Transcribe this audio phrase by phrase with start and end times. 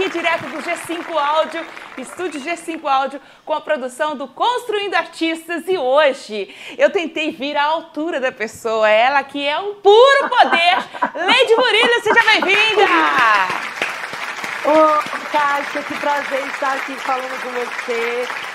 [0.00, 1.66] aqui direto do G5 Áudio,
[1.98, 5.64] estúdio G5 Áudio, com a produção do Construindo Artistas.
[5.68, 10.78] E hoje eu tentei vir à altura da pessoa, ela que é um puro poder.
[11.26, 12.86] Leide Murilo, seja bem-vinda!
[14.64, 18.49] Ô, oh, Kátia, que prazer estar aqui falando com você.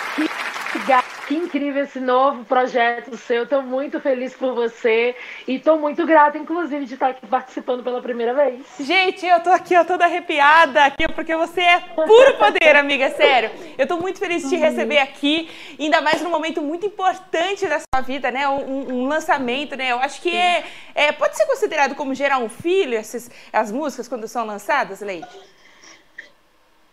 [1.28, 3.44] Que incrível esse novo projeto seu.
[3.44, 5.16] Estou muito feliz por você
[5.48, 8.62] e estou muito grata, inclusive, de estar aqui participando pela primeira vez.
[8.80, 13.50] Gente, eu tô aqui, eu toda arrepiada aqui, porque você é puro poder, amiga, sério.
[13.78, 17.80] Eu estou muito feliz de te receber aqui, ainda mais num momento muito importante da
[17.80, 18.48] sua vida, né?
[18.48, 19.94] Um, um lançamento, né?
[19.94, 24.08] Eu acho que é, é, pode ser considerado como gerar um filho, essas, as músicas
[24.08, 25.55] quando são lançadas, Leite?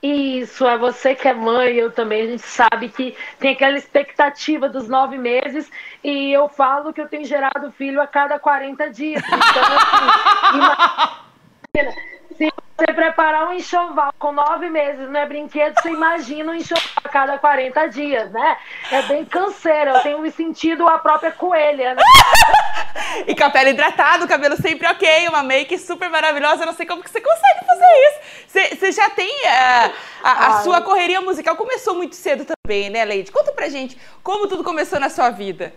[0.03, 2.23] Isso, é você que é mãe, eu também.
[2.23, 5.71] A gente sabe que tem aquela expectativa dos nove meses
[6.03, 9.23] e eu falo que eu tenho gerado filho a cada 40 dias.
[9.25, 10.59] Então, assim,
[11.79, 12.12] imagina,
[12.83, 17.09] você preparar um enxoval com nove meses, não é brinquedo, você imagina um enxoval a
[17.09, 18.57] cada 40 dias, né?
[18.91, 22.03] É bem canseiro, eu tenho me sentido a própria coelha, né?
[23.27, 26.75] e com a pele hidratada, o cabelo sempre ok, uma make super maravilhosa, eu não
[26.75, 28.77] sei como que você consegue fazer isso.
[28.77, 29.93] Você, já tem uh,
[30.25, 33.31] a, a sua correria musical, começou muito cedo também, né, Leide?
[33.31, 35.73] Conta pra gente como tudo começou na sua vida.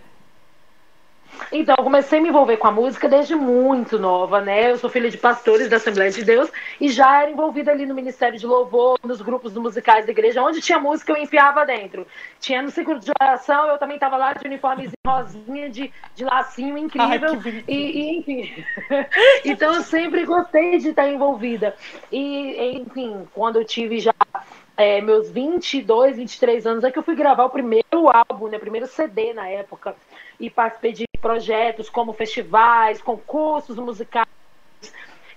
[1.51, 4.71] Então, eu comecei a me envolver com a música desde muito nova, né?
[4.71, 7.95] Eu sou filha de pastores da Assembleia de Deus e já era envolvida ali no
[7.95, 12.05] Ministério de Louvor, nos grupos musicais da igreja, onde tinha música eu enfiava dentro.
[12.39, 16.77] Tinha no ciclo de oração, eu também estava lá de uniformezinho rosinha, de, de lacinho
[16.77, 17.39] incrível.
[17.43, 18.65] Ai, e, e, enfim.
[19.45, 21.75] então, eu sempre gostei de estar envolvida.
[22.11, 24.13] E, enfim, quando eu tive já
[24.75, 28.57] é, meus 22, 23 anos, é que eu fui gravar o primeiro álbum, né?
[28.57, 29.95] O primeiro CD na época
[30.39, 34.27] e participei de projetos como festivais, concursos musicais.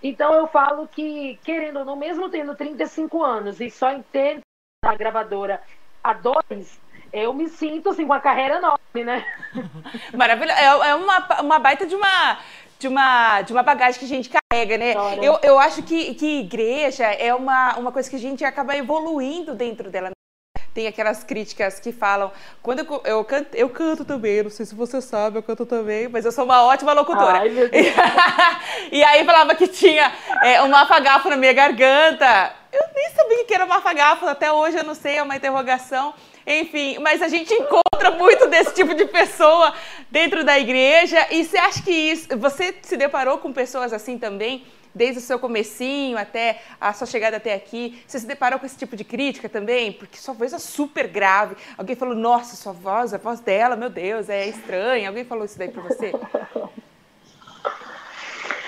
[0.02, 4.40] Então eu falo que, querendo ou não, mesmo tendo 35 anos e só em ter
[4.84, 5.60] a gravadora
[6.02, 6.78] há dois,
[7.12, 9.24] eu me sinto assim com a carreira enorme, né?
[10.14, 10.58] Maravilhoso.
[10.58, 12.38] É, é uma, uma baita de uma,
[12.78, 14.94] de uma, de uma bagagem que a gente carrega, né?
[15.22, 19.54] Eu, eu acho que, que igreja é uma, uma coisa que a gente acaba evoluindo
[19.54, 20.10] dentro dela
[20.78, 22.30] tem aquelas críticas que falam.
[22.62, 26.06] Quando eu, eu, canto, eu canto também, não sei se você sabe, eu canto também,
[26.06, 27.40] mas eu sou uma ótima locutora.
[27.40, 27.84] Ai, meu Deus.
[28.92, 32.52] e aí falava que tinha é, um mafagafo na minha garganta.
[32.72, 36.14] Eu nem sabia que era mafagafo, até hoje eu não sei, é uma interrogação.
[36.46, 39.74] Enfim, mas a gente encontra muito desse tipo de pessoa
[40.08, 41.26] dentro da igreja.
[41.32, 42.38] E você acha que isso.
[42.38, 44.64] Você se deparou com pessoas assim também?
[44.98, 48.76] Desde o seu comecinho até a sua chegada até aqui, você se deparou com esse
[48.76, 49.92] tipo de crítica também?
[49.92, 51.56] Porque sua voz é super grave.
[51.78, 55.08] Alguém falou, nossa, sua voz, a voz dela, meu Deus, é estranha.
[55.08, 56.12] Alguém falou isso daí pra você?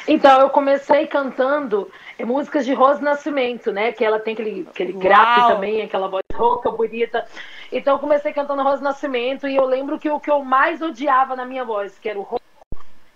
[0.09, 3.93] Então, eu comecei cantando músicas de Rose Nascimento, né?
[3.93, 7.25] Que ela tem aquele, aquele grave também, aquela voz rouca, bonita.
[7.71, 11.37] Então, eu comecei cantando Rose Nascimento e eu lembro que o que eu mais odiava
[11.37, 12.23] na minha voz, que era o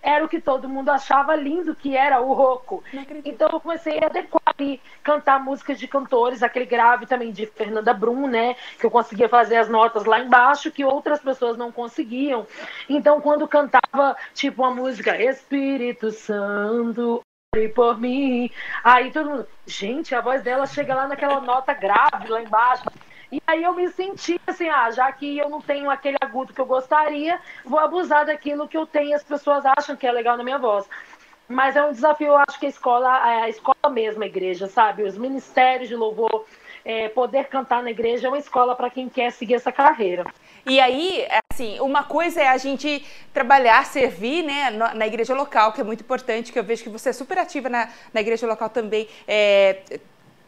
[0.05, 2.83] era o que todo mundo achava lindo, que era o roco.
[3.25, 7.91] Então eu comecei a adequar e cantar músicas de cantores, aquele grave também de Fernanda
[7.91, 8.55] Brum, né?
[8.79, 12.45] Que eu conseguia fazer as notas lá embaixo que outras pessoas não conseguiam.
[12.87, 17.21] Então quando cantava, tipo, uma música Espírito Santo,
[17.73, 18.51] por mim.
[18.83, 22.83] Aí todo mundo, gente, a voz dela chega lá naquela nota grave lá embaixo.
[23.31, 26.61] E aí eu me senti assim, ah, já que eu não tenho aquele agudo que
[26.61, 30.37] eu gostaria, vou abusar daquilo que eu tenho e as pessoas acham que é legal
[30.37, 30.85] na minha voz.
[31.47, 35.03] Mas é um desafio, eu acho que a escola, a escola mesmo, a igreja, sabe?
[35.03, 36.45] Os ministérios de louvor,
[36.83, 40.25] é, poder cantar na igreja é uma escola para quem quer seguir essa carreira.
[40.67, 45.81] E aí, assim, uma coisa é a gente trabalhar, servir, né, na igreja local, que
[45.81, 48.69] é muito importante, que eu vejo que você é super ativa na, na igreja local
[48.69, 49.99] também, é,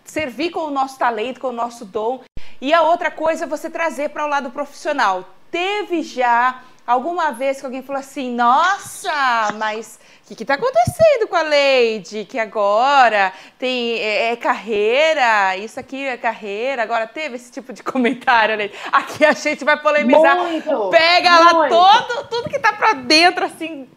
[0.04, 2.24] servir com o nosso talento, com o nosso dom.
[2.60, 5.24] E a outra coisa é você trazer para o lado profissional.
[5.52, 10.00] Teve já alguma vez que alguém falou assim: nossa, mas
[10.30, 12.26] o que está acontecendo com a Lady?
[12.26, 16.82] Que agora tem é, é, carreira, isso aqui é carreira.
[16.82, 18.74] Agora teve esse tipo de comentário, Lady.
[18.92, 20.38] Aqui a gente vai polemizar.
[20.38, 21.76] Muito, Pega muito.
[21.76, 23.88] lá todo, tudo que está para dentro, assim,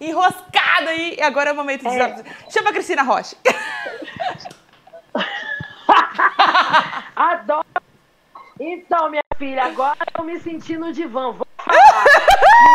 [0.00, 1.16] enroscado aí.
[1.18, 2.00] E agora é o momento de.
[2.00, 2.24] É.
[2.48, 3.36] Chama a Cristina Rocha.
[7.16, 7.66] Adoro
[8.60, 11.32] então, minha filha, agora eu me senti no divã.
[11.32, 12.04] Vou falar.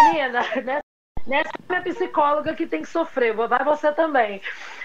[0.05, 0.83] Menina, nessa,
[1.27, 4.41] nessa minha psicóloga que tem que sofrer, vai você também.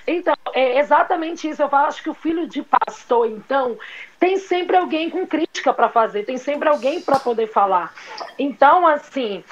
[0.07, 1.63] Então, é exatamente isso.
[1.63, 3.79] Eu falo, acho que o filho de pastor, então,
[4.19, 7.95] tem sempre alguém com crítica para fazer, tem sempre alguém para poder falar.
[8.39, 9.43] Então, assim,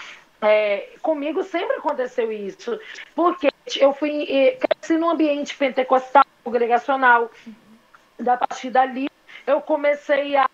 [0.42, 2.78] é, comigo sempre aconteceu isso,
[3.14, 3.48] porque
[3.80, 7.30] eu fui cresci num ambiente pentecostal, congregacional,
[8.18, 9.08] da partir dali
[9.48, 10.48] eu comecei a,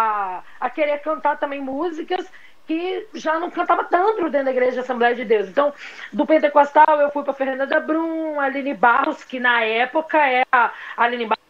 [0.00, 2.26] a, a querer cantar também músicas
[2.66, 5.48] que já não cantava tanto dentro da igreja Assembleia de Deus.
[5.48, 5.72] Então,
[6.12, 11.02] do Pentecostal eu fui para Fernanda da Brum, Aline Barros, que na época era a
[11.02, 11.44] Aline Barros,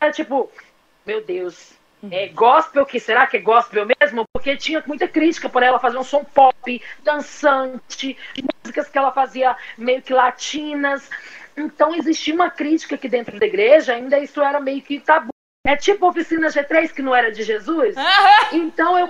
[0.00, 0.50] era tipo,
[1.04, 1.74] meu Deus,
[2.10, 4.24] é gospel, que será que é gospel mesmo?
[4.32, 8.16] Porque tinha muita crítica por ela fazer um som pop, dançante,
[8.64, 11.08] músicas que ela fazia meio que latinas.
[11.56, 15.31] Então existia uma crítica aqui dentro da igreja, ainda isso era meio que tabu.
[15.64, 17.94] É tipo oficina G3 que não era de Jesus.
[18.52, 19.08] Então eu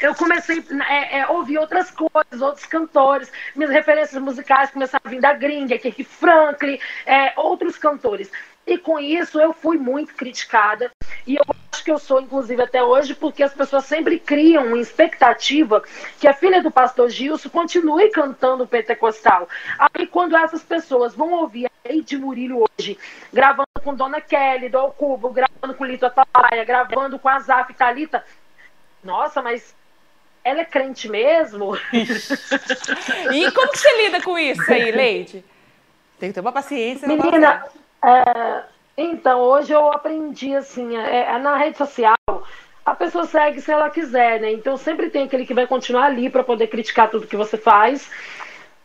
[0.00, 5.08] eu comecei a é, é, ouvir outras coisas, outros cantores, minhas referências musicais começaram a
[5.08, 8.30] vir da gringa, Kirk Franklin, é, outros cantores.
[8.68, 10.90] E com isso eu fui muito criticada.
[11.26, 14.78] E eu acho que eu sou, inclusive, até hoje, porque as pessoas sempre criam uma
[14.78, 15.82] expectativa
[16.20, 19.48] que a filha do pastor Gilson continue cantando pentecostal.
[19.78, 22.98] Aí, quando essas pessoas vão ouvir a Eide Murilo hoje,
[23.32, 28.22] gravando com Dona Kelly, do Cubo, gravando com Lito Atalaia, gravando com a Zaf Talita,
[29.02, 29.74] nossa, mas
[30.44, 31.74] ela é crente mesmo?
[33.32, 35.42] e como que você lida com isso aí, Leide?
[36.18, 37.08] Tem que ter uma paciência.
[37.08, 37.64] Menina,
[38.04, 38.64] é,
[38.96, 42.16] então, hoje eu aprendi assim, é, é, na rede social,
[42.84, 44.52] a pessoa segue se ela quiser, né?
[44.52, 48.10] Então sempre tem aquele que vai continuar ali para poder criticar tudo que você faz.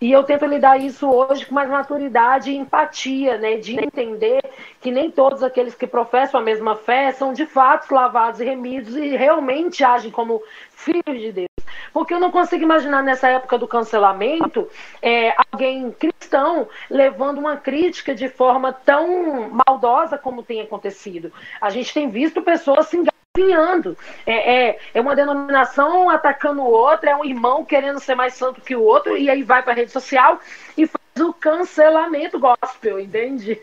[0.04, 3.56] E eu tento lidar isso hoje com mais maturidade e empatia, né?
[3.56, 4.42] De entender
[4.82, 8.98] que nem todos aqueles que professam a mesma fé são de fato lavados e remidos
[8.98, 11.48] e realmente agem como filhos de Deus.
[11.94, 14.68] Porque eu não consigo imaginar nessa época do cancelamento
[15.02, 21.32] é, alguém cristão levando uma crítica de forma tão maldosa como tem acontecido.
[21.62, 22.98] A gente tem visto pessoas se
[23.36, 23.98] engatinhando.
[24.26, 28.62] É, é, é, uma denominação atacando o outro, é um irmão querendo ser mais santo
[28.62, 30.40] que o outro, e aí vai para a rede social
[30.78, 33.60] e faz o cancelamento gospel, entende?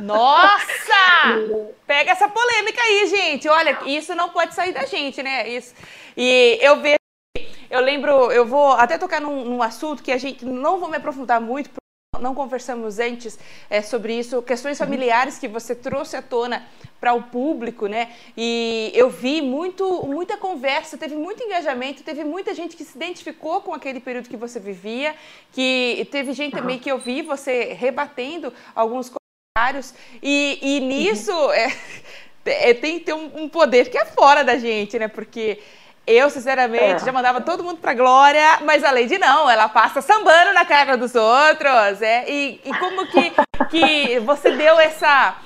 [0.00, 0.62] Nossa!
[1.86, 3.48] Pega essa polêmica aí, gente.
[3.48, 5.48] Olha, isso não pode sair da gente, né?
[5.48, 5.74] Isso.
[6.16, 6.96] E eu vejo.
[7.70, 10.98] Eu lembro, eu vou até tocar num, num assunto que a gente não vou me
[10.98, 11.70] aprofundar muito,
[12.20, 13.38] não conversamos antes
[13.70, 16.66] é, sobre isso, questões familiares que você trouxe à tona
[17.00, 18.12] para o público, né?
[18.36, 23.62] E eu vi muito, muita conversa, teve muito engajamento, teve muita gente que se identificou
[23.62, 25.14] com aquele período que você vivia,
[25.52, 31.74] que teve gente também que eu vi você rebatendo alguns comentários, e, e nisso é,
[32.44, 35.08] é, tem que ter um, um poder que é fora da gente, né?
[35.08, 35.60] Porque
[36.06, 37.06] eu, sinceramente, é.
[37.06, 40.96] já mandava todo mundo pra glória, mas a Lady não, ela passa sambando na cara
[40.96, 42.02] dos outros.
[42.02, 43.32] É, e, e como que,
[43.70, 45.36] que você deu essa.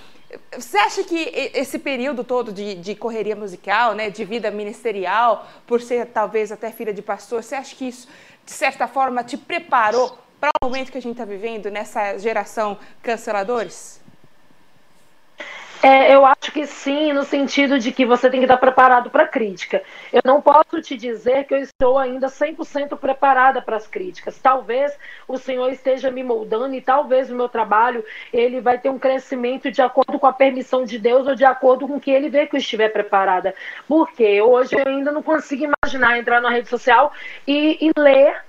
[0.59, 5.81] Você acha que esse período todo de, de, correria musical, né, de vida ministerial, por
[5.81, 8.09] ser talvez até filha de pastor, você acha que isso,
[8.45, 12.79] de certa forma, te preparou para o momento que a gente está vivendo nessa geração
[13.03, 14.01] canceladores?
[15.83, 19.25] É, eu acho que sim, no sentido de que você tem que estar preparado para
[19.25, 19.83] a crítica.
[20.13, 24.39] Eu não posso te dizer que eu estou ainda 100% preparada para as críticas.
[24.39, 24.97] Talvez
[25.29, 29.71] o Senhor esteja me moldando e talvez o meu trabalho ele vai ter um crescimento
[29.71, 32.47] de acordo com a permissão de Deus ou de acordo com o que ele vê
[32.47, 33.55] que eu estiver preparada.
[33.87, 37.13] Porque hoje eu ainda não consigo imaginar entrar na rede social
[37.47, 38.41] e, e ler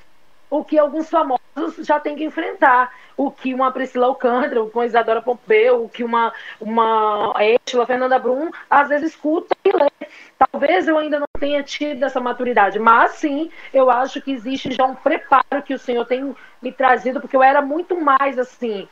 [0.49, 2.91] o que alguns famosos já têm que enfrentar.
[3.17, 6.31] O que uma Priscila Alcântara, o que uma Isadora Pompeu, o que uma,
[6.61, 7.33] uma
[7.65, 9.89] Estela Fernanda Brum, às vezes escuta e lê.
[10.37, 14.85] Talvez eu ainda não tenha tido essa maturidade, mas sim, eu acho que existe já
[14.85, 18.87] um preparo que o Senhor tem me trazido, porque eu era muito mais assim,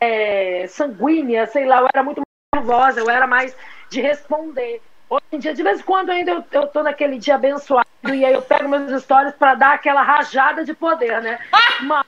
[0.00, 3.56] é, sanguínea, sei lá, eu era muito mais nervosa, eu era mais
[3.90, 4.80] de responder.
[5.08, 8.24] Hoje em dia, de vez em quando ainda eu, eu tô naquele dia abençoado e
[8.24, 11.38] aí eu pego meus stories para dar aquela rajada de poder, né?
[11.82, 12.04] Mas,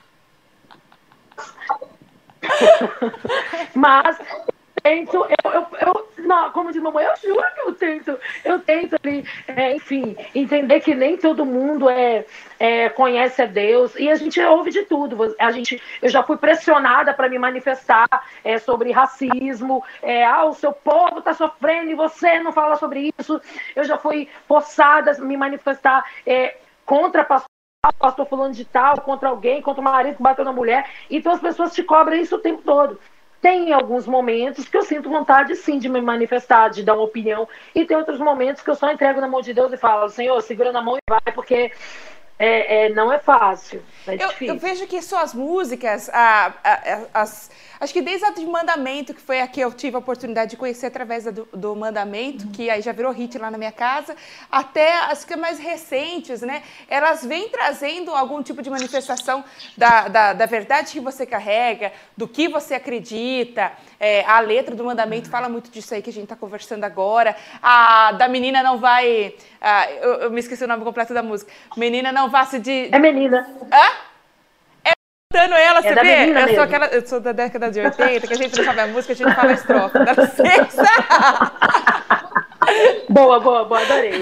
[3.74, 4.18] mas
[4.82, 8.96] tento, eu, eu, eu, não, como diz mamãe, eu juro que eu tento, eu tento
[9.02, 12.24] ali, é, enfim, entender que nem todo mundo é,
[12.58, 15.34] é, conhece a Deus e a gente ouve de tudo.
[15.38, 18.08] A gente, eu já fui pressionada para me manifestar
[18.44, 23.12] é, sobre racismo, é, ah, o seu povo está sofrendo e você não fala sobre
[23.18, 23.40] isso.
[23.74, 27.24] Eu já fui forçada a me manifestar é, contra
[27.96, 30.90] pastor falando de tal, contra alguém, contra o marido que bateu na mulher.
[31.08, 32.98] Então as pessoas te cobram isso o tempo todo.
[33.40, 37.48] Tem alguns momentos que eu sinto vontade sim de me manifestar, de dar uma opinião,
[37.72, 40.40] e tem outros momentos que eu só entrego na mão de Deus e falo, Senhor,
[40.42, 41.70] segura na mão e vai, porque
[42.36, 43.80] é, é, não é fácil.
[44.12, 47.50] É eu, eu, vejo que suas músicas, a, a, as,
[47.80, 50.56] acho que desde a de Mandamento, que foi a que eu tive a oportunidade de
[50.56, 52.52] conhecer através do, do Mandamento, uhum.
[52.52, 54.16] que aí já virou hit lá na minha casa,
[54.50, 56.62] até as que mais recentes, né?
[56.88, 59.44] Elas vêm trazendo algum tipo de manifestação
[59.76, 63.72] da, da, da verdade que você carrega, do que você acredita.
[64.00, 67.36] É, a letra do Mandamento fala muito disso aí que a gente está conversando agora.
[67.62, 69.34] A da menina não vai.
[69.60, 71.50] A, eu, eu, me esqueci o nome completo da música.
[71.76, 72.88] Menina não vá se de.
[72.92, 73.48] É menina.
[73.72, 73.97] Hã?
[75.30, 76.42] Cantando ela, é você vê?
[76.42, 78.86] Eu sou, aquela, eu sou da década de 80, que a gente não sabe a
[78.86, 79.98] música, a gente fala estrofe.
[79.98, 80.82] Dá licença!
[83.08, 84.12] Boa, boa, boa, adorei.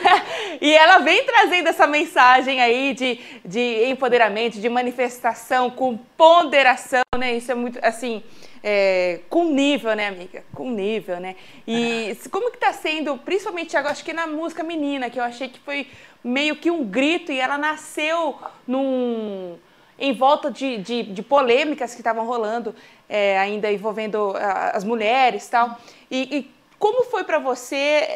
[0.62, 7.34] e ela vem trazendo essa mensagem aí de, de empoderamento, de manifestação com ponderação, né?
[7.34, 8.22] Isso é muito, assim,
[8.64, 10.42] é, com nível, né, amiga?
[10.54, 11.36] Com nível, né?
[11.68, 15.48] E como que tá sendo, principalmente agora, acho que na música menina, que eu achei
[15.48, 15.86] que foi
[16.24, 19.58] meio que um grito e ela nasceu num
[19.98, 22.74] em volta de, de, de polêmicas que estavam rolando
[23.08, 24.34] é, ainda envolvendo
[24.72, 25.78] as mulheres tal.
[26.10, 28.08] E, e como foi para você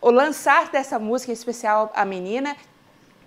[0.00, 2.56] o lançar dessa música em especial a menina,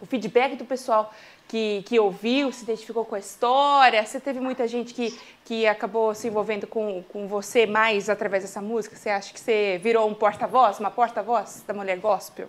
[0.01, 1.13] o feedback do pessoal
[1.47, 4.05] que, que ouviu, se identificou com a história?
[4.05, 8.61] Você teve muita gente que, que acabou se envolvendo com, com você mais através dessa
[8.61, 8.95] música?
[8.95, 12.47] Você acha que você virou um porta-voz, uma porta-voz da mulher gospel?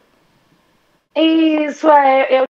[1.15, 2.41] Isso, é.
[2.41, 2.48] Eu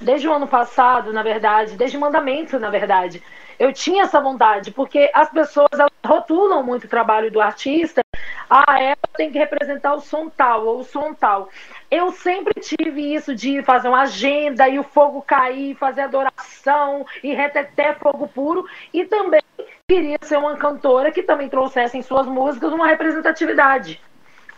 [0.00, 3.22] desde o ano passado, na verdade, desde o mandamento, na verdade,
[3.58, 5.70] eu tinha essa vontade, porque as pessoas
[6.04, 8.02] rotulam muito o trabalho do artista.
[8.50, 11.48] Ah, ela tem que representar o som tal ou o som tal.
[11.90, 17.32] Eu sempre tive isso de fazer uma agenda e o fogo cair, fazer adoração e
[17.34, 18.66] reteté fogo puro.
[18.92, 19.42] E também
[19.88, 24.00] queria ser uma cantora que também trouxesse em suas músicas uma representatividade.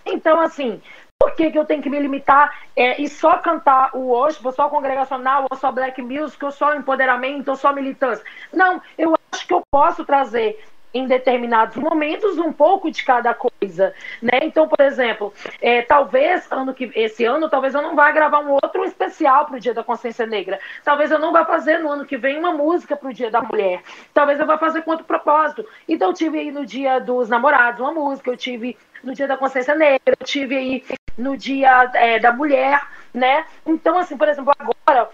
[0.06, 0.80] Então, assim,
[1.18, 4.68] por que, que eu tenho que me limitar é, e só cantar o ou só
[4.68, 8.24] congregacional, ou só black music, ou só empoderamento, ou só militância?
[8.52, 10.62] Não, eu acho que eu posso trazer
[10.94, 13.92] em determinados momentos um pouco de cada coisa,
[14.22, 14.38] né?
[14.42, 18.52] Então, por exemplo, é, talvez ano que esse ano, talvez eu não vá gravar um
[18.52, 20.60] outro especial para o Dia da Consciência Negra.
[20.84, 23.42] Talvez eu não vá fazer no ano que vem uma música para o Dia da
[23.42, 23.82] Mulher.
[24.12, 25.66] Talvez eu vá fazer com outro propósito.
[25.88, 29.36] Então, eu tive aí no Dia dos Namorados uma música, eu tive no Dia da
[29.36, 30.84] Consciência Negra, eu tive aí
[31.16, 33.46] no Dia é, da Mulher, né?
[33.66, 35.10] Então, assim, por exemplo, agora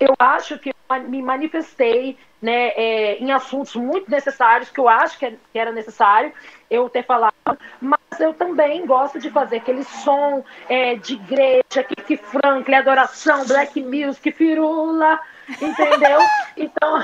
[0.00, 5.18] eu acho que eu me manifestei né, é, em assuntos muito necessários, que eu acho
[5.18, 6.32] que, é, que, era necessário
[6.70, 7.34] eu ter falado,
[7.80, 13.82] mas eu também gosto de fazer aquele som é, de igreja, que Franklin, adoração, black
[13.82, 15.18] music, firula,
[15.60, 16.20] entendeu?
[16.58, 16.98] Então,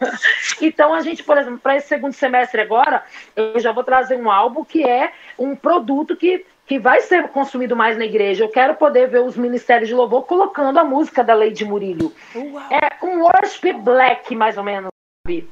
[0.62, 3.04] então a gente, por exemplo, para esse segundo semestre agora,
[3.36, 7.76] eu já vou trazer um álbum que é um produto que que vai ser consumido
[7.76, 8.44] mais na igreja.
[8.44, 12.12] Eu quero poder ver os ministérios de louvor colocando a música da Lady Murilo.
[12.34, 12.62] Uau.
[12.70, 14.90] É um worship black, mais ou menos,
[15.26, 15.48] sabe?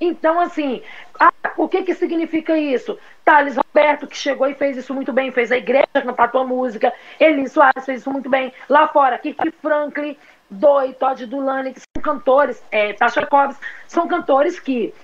[0.00, 0.82] Então, assim,
[1.18, 2.98] ah, o que que significa isso?
[3.24, 6.92] Thales Roberto, que chegou e fez isso muito bem, fez a igreja cantar tua música.
[7.18, 8.52] Eli Soares fez isso muito bem.
[8.68, 10.16] Lá fora, Kiki Franklin,
[10.50, 13.58] Doi, Todd Dulani, que são cantores, é, Tasha Cobbs,
[13.88, 14.94] são cantores que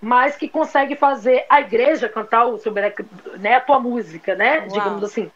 [0.00, 4.60] mas que consegue fazer a igreja cantar o seu né, a tua música, né?
[4.60, 4.68] Uau.
[4.68, 5.30] Digamos assim.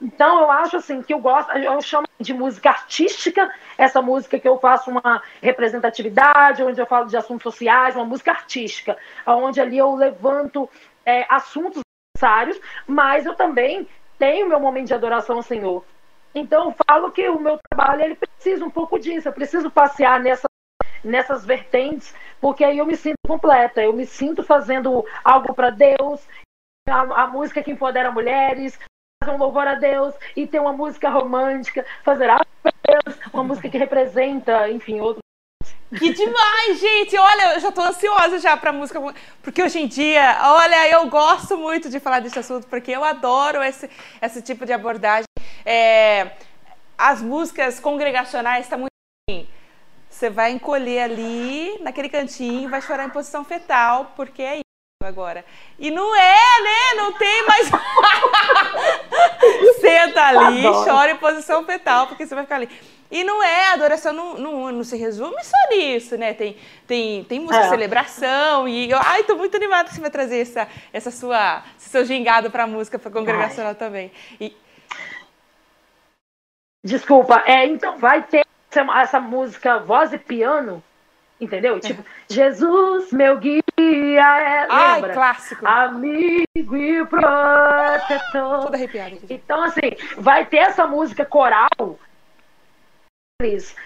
[0.00, 4.48] Então eu acho assim que eu gosto, eu chamo de música artística, essa música que
[4.48, 8.96] eu faço uma representatividade, onde eu falo de assuntos sociais, uma música artística,
[9.26, 10.68] onde ali eu levanto
[11.04, 11.82] é, assuntos
[12.16, 13.86] necessários, mas eu também
[14.18, 15.84] tenho meu momento de adoração ao Senhor.
[16.34, 20.18] Então eu falo que o meu trabalho ele precisa um pouco disso, eu preciso passear
[20.18, 20.48] nessa
[21.02, 26.20] nessas vertentes, porque aí eu me sinto completa, eu me sinto fazendo algo para Deus,
[26.88, 28.78] a, a, música que empodera mulheres,
[29.22, 32.46] fazer um louvor a Deus e ter uma música romântica, fazer algo
[32.90, 35.20] Deus, uma música que representa, enfim, outro
[35.98, 37.18] que demais, gente!
[37.18, 39.00] Olha, eu já tô ansiosa já pra música,
[39.42, 43.60] porque hoje em dia, olha, eu gosto muito de falar desse assunto, porque eu adoro
[43.60, 43.90] esse,
[44.22, 45.24] esse tipo de abordagem.
[45.66, 46.30] É,
[46.96, 48.89] as músicas congregacionais estão tá muito
[50.20, 54.64] você vai encolher ali, naquele cantinho, vai chorar em posição fetal, porque é isso
[55.02, 55.42] agora.
[55.78, 56.94] E não é, né?
[56.96, 57.70] Não tem mais.
[59.80, 60.84] Senta ali, Adoro.
[60.84, 62.68] chora em posição fetal, porque você vai ficar ali.
[63.10, 66.34] E não é, a adoração não, não, não se resume só nisso, né?
[66.34, 66.54] Tem,
[66.86, 67.70] tem, tem música é.
[67.70, 71.88] celebração e eu, ai, tô muito animada que você vai trazer essa, essa sua, esse
[71.88, 73.74] seu gingado pra música, pra congregacional ai.
[73.74, 74.12] também.
[74.38, 74.54] E...
[76.84, 80.82] Desculpa, é, então vai ter essa música voz e piano,
[81.40, 81.80] entendeu?
[81.80, 84.66] Tipo, Jesus, meu guia, é.
[84.68, 85.12] Ai, lembra?
[85.12, 85.66] clássico.
[85.66, 88.62] Amigo e protetor.
[88.62, 89.16] Toda arrepiada.
[89.16, 89.26] aqui.
[89.34, 91.98] Então, assim, vai ter essa música coral,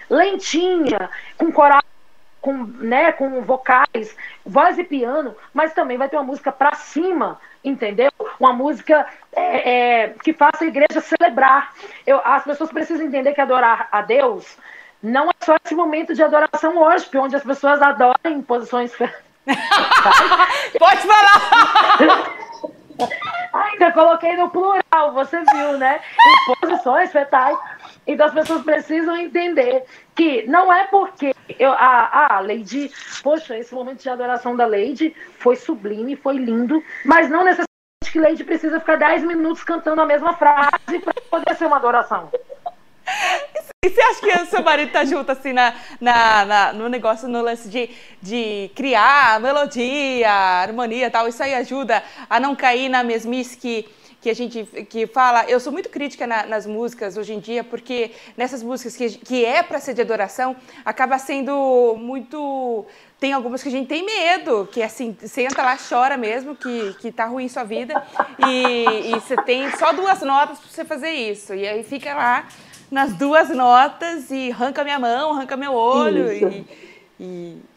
[0.09, 1.81] lentinha, com coral,
[2.41, 4.15] com, né, com vocais,
[4.45, 8.11] voz e piano, mas também vai ter uma música pra cima, entendeu?
[8.39, 11.73] Uma música é, é, que faça a igreja celebrar.
[12.05, 14.57] Eu, as pessoas precisam entender que adorar a Deus
[15.01, 18.93] não é só esse momento de adoração hoje, onde as pessoas adoram em posições.
[18.97, 19.11] Pode
[21.01, 22.31] falar!
[23.53, 25.99] Ainda coloquei no plural, você viu, né?
[26.19, 27.55] Em posições fetais.
[28.07, 29.83] Então as pessoas precisam entender
[30.15, 35.15] que não é porque eu, a, a Lady, poxa, esse momento de adoração da Lady
[35.37, 40.05] foi sublime, foi lindo, mas não necessariamente que Lady precisa ficar 10 minutos cantando a
[40.05, 42.31] mesma frase para poder ser uma adoração.
[43.83, 47.27] E você acha que o seu marido tá junto, assim, na, na, na, no negócio,
[47.27, 51.27] no lance de, de criar melodia, harmonia tal?
[51.27, 53.87] Isso aí ajuda a não cair na mesmice que,
[54.25, 55.45] que a gente que fala.
[55.45, 59.45] Eu sou muito crítica na, nas músicas hoje em dia, porque nessas músicas que, que
[59.45, 62.87] é para ser de adoração, acaba sendo muito.
[63.19, 67.11] Tem algumas que a gente tem medo, que assim, senta lá, chora mesmo, que, que
[67.11, 68.03] tá ruim sua vida,
[68.47, 71.53] e, e você tem só duas notas para você fazer isso.
[71.53, 72.47] E aí fica lá
[72.89, 76.65] nas duas notas e arranca minha mão, arranca meu olho e,
[77.19, 77.74] e...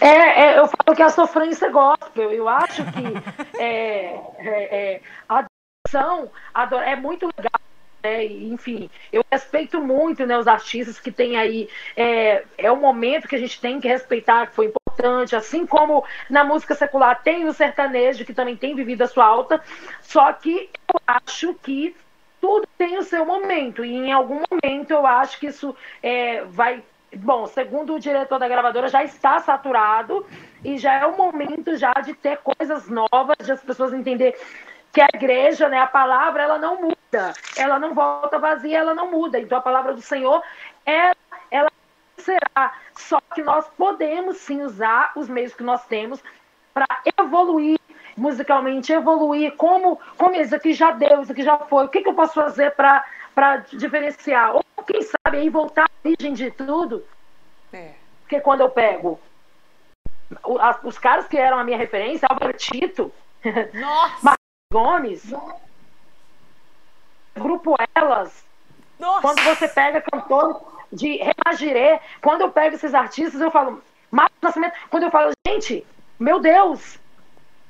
[0.00, 2.32] É, é, eu falo que a sofrência é gospel.
[2.32, 5.44] Eu acho que é, é, é a
[5.86, 6.30] adoração
[6.84, 7.60] é muito legal.
[8.02, 8.24] Né?
[8.24, 11.68] Enfim, eu respeito muito né, os artistas que têm aí.
[11.96, 15.36] É, é um momento que a gente tem que respeitar, que foi importante.
[15.36, 19.62] Assim como na música secular tem o sertanejo, que também tem vivido a sua alta.
[20.00, 21.94] Só que eu acho que
[22.40, 26.82] tudo tem o seu momento, e em algum momento eu acho que isso é, vai.
[27.16, 30.26] Bom, segundo o diretor da gravadora, já está saturado
[30.64, 34.34] e já é o momento já de ter coisas novas, de as pessoas entender
[34.92, 39.10] que a igreja, né, a palavra, ela não muda, ela não volta vazia, ela não
[39.10, 39.38] muda.
[39.38, 40.42] Então a palavra do Senhor,
[40.86, 41.14] ela,
[41.50, 41.70] ela
[42.16, 42.74] será.
[42.96, 46.22] Só que nós podemos sim usar os meios que nós temos
[46.72, 46.86] para
[47.18, 47.78] evoluir
[48.16, 52.08] musicalmente, evoluir, como, como isso aqui já deu, isso aqui já foi, o que, que
[52.08, 53.04] eu posso fazer para
[53.72, 54.54] diferenciar?
[54.54, 57.04] Ou quem sabe aí voltar à origem de tudo.
[57.72, 57.92] É.
[58.22, 59.20] Porque quando eu pego
[60.82, 63.12] os caras que eram a minha referência, Albert Tito,
[63.74, 64.34] Nossa.
[64.72, 65.34] Gomes,
[67.34, 68.44] Grupo Elas,
[68.98, 69.20] Nossa.
[69.20, 70.56] quando você pega cantores
[70.90, 75.86] de Remagiré, quando eu pego esses artistas, eu falo, Marcos Nascimento, quando eu falo, gente,
[76.18, 76.98] meu Deus,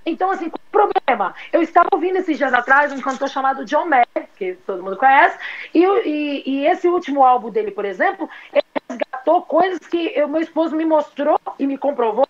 [0.04, 1.34] então, assim, qual o problema?
[1.52, 5.38] Eu estava ouvindo esses dias atrás um cantor chamado John Mayer, que todo mundo conhece,
[5.72, 10.40] e, e, e, esse último álbum dele, por exemplo, ele resgatou coisas que o meu
[10.40, 12.28] esposo me mostrou e me comprovou,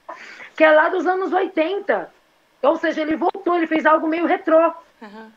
[0.55, 2.13] que é lá dos anos 80.
[2.63, 4.73] Ou seja, ele voltou, ele fez algo meio retrô.
[5.01, 5.31] Uhum.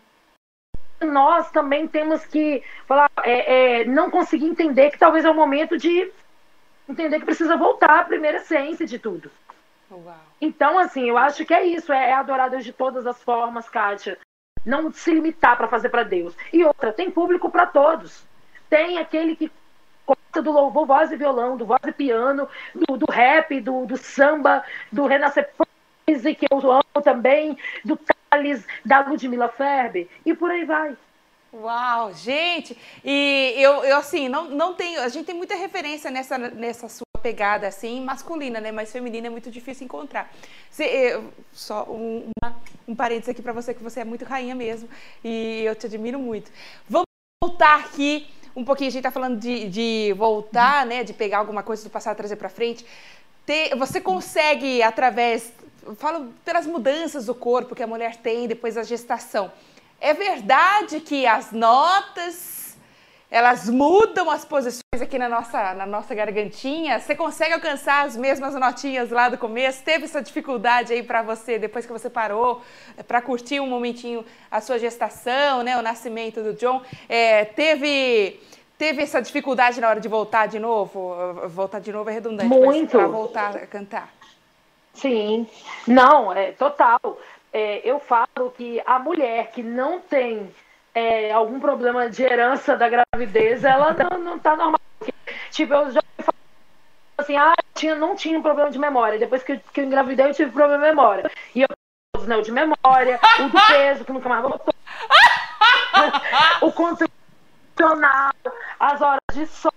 [1.01, 5.77] Nós também temos que falar, é, é, não conseguir entender que talvez é o momento
[5.77, 6.11] de
[6.87, 9.31] entender que precisa voltar à primeira essência de tudo.
[9.91, 10.15] Uau.
[10.41, 13.69] Então, assim, eu acho que é isso, é, é adorar Deus de todas as formas,
[13.69, 14.17] Kátia.
[14.65, 16.35] Não se limitar para fazer para Deus.
[16.51, 18.25] E outra, tem público para todos.
[18.69, 19.51] Tem aquele que
[20.05, 23.97] gosta do louvor, voz e violão, do voz e piano, do, do rap, do, do,
[23.97, 25.49] samba, do Renascer
[26.05, 30.95] que eu amo também, do Thales, da Ludmilla Ferber, e por aí vai.
[31.51, 32.77] Uau, gente!
[33.03, 35.01] E eu, eu assim, não, não tenho.
[35.01, 38.71] A gente tem muita referência nessa, nessa sua pegada assim, masculina, né?
[38.71, 40.31] Mas feminina é muito difícil encontrar.
[40.69, 42.55] Se, eu, só um, uma,
[42.87, 44.87] um parênteses aqui para você, que você é muito rainha mesmo.
[45.23, 46.51] E eu te admiro muito.
[46.87, 47.07] Vamos
[47.43, 48.89] voltar aqui um pouquinho.
[48.89, 51.03] A gente tá falando de, de voltar, né?
[51.03, 52.85] De pegar alguma coisa do passado e trazer para frente.
[53.43, 55.51] Ter, você consegue, através.
[55.97, 59.51] Falo pelas mudanças do corpo que a mulher tem depois da gestação
[59.99, 62.64] é verdade que as notas
[63.35, 67.01] elas mudam as posições aqui na nossa, na nossa gargantinha.
[67.01, 69.83] Você consegue alcançar as mesmas notinhas lá do começo?
[69.83, 72.61] Teve essa dificuldade aí para você depois que você parou
[73.05, 76.81] para curtir um momentinho a sua gestação, né, o nascimento do John?
[77.09, 78.39] É, teve
[78.77, 81.13] teve essa dificuldade na hora de voltar de novo?
[81.49, 82.91] Voltar de novo é redundante, Muito.
[82.91, 84.13] para voltar a cantar.
[84.93, 85.45] Sim,
[85.85, 87.01] não, é total
[87.55, 90.49] é, eu falo que a mulher que não tem
[90.95, 94.79] é, algum problema de herança da gravidez, ela não, não tá normal.
[95.51, 96.37] Tipo, eu já falo
[97.17, 99.19] assim, ah, tinha, não tinha um problema de memória.
[99.19, 101.29] Depois que, que eu engravidei, eu tive problema de memória.
[101.53, 101.67] E eu
[102.25, 104.73] né, o de memória, o do peso, que nunca mais voltou.
[106.61, 108.31] o condicional,
[108.79, 109.73] as horas de sono,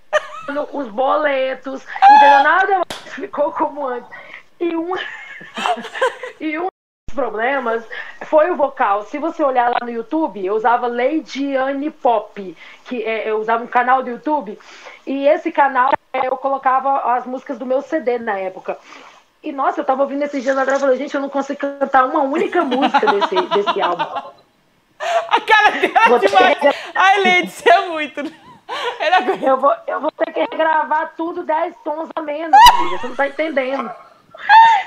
[0.72, 2.42] os boletos, entendeu?
[2.42, 4.08] Nada ficou como antes.
[4.60, 4.94] E um
[6.40, 6.68] e um
[7.18, 7.82] problemas
[8.26, 9.02] foi o vocal.
[9.02, 13.64] Se você olhar lá no YouTube, eu usava Lady Anne Pop, que é, eu usava
[13.64, 14.56] um canal do YouTube,
[15.04, 18.78] e esse canal é, eu colocava as músicas do meu CD na época.
[19.42, 22.04] E nossa, eu tava ouvindo esses dias atrás e falei, gente, eu não consigo cantar
[22.04, 24.04] uma única música desse, desse álbum.
[25.28, 26.28] A cara dela você...
[26.28, 26.58] demais.
[26.94, 28.20] Ai, Lady, você é muito.
[29.42, 32.98] Eu vou, eu vou ter que regravar tudo 10 tons a menos, amiga.
[32.98, 33.90] Você não tá entendendo.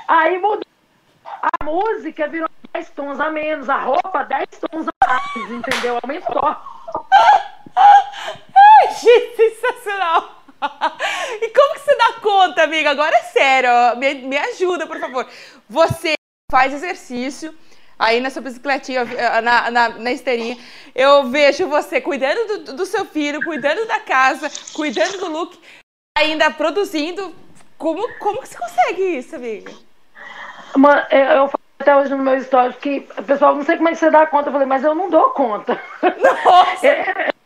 [0.08, 0.71] Aí mudou.
[1.42, 6.00] A música virou 10 tons a menos, a roupa 10 tons a mais, entendeu?
[6.02, 6.44] Aumentou.
[7.76, 10.44] Ai, gente, sensacional.
[11.42, 12.92] E como que você dá conta, amiga?
[12.92, 15.28] Agora é sério, me, me ajuda, por favor.
[15.70, 16.14] Você
[16.52, 17.56] faz exercício
[18.02, 19.06] aí na sua bicicletinha,
[19.42, 20.58] na, na, na esteirinha,
[20.96, 25.60] eu vejo você cuidando do, do, seu filho, cuidando da casa, cuidando do look,
[26.18, 27.34] ainda produzindo.
[27.78, 29.72] Como, como que você consegue isso, amiga?
[30.76, 33.98] Mano, eu falo até hoje no meu story que pessoal não sei como é que
[33.98, 34.50] você dá conta.
[34.50, 35.80] Eu falei, mas eu não dou conta.
[36.02, 36.88] Nossa!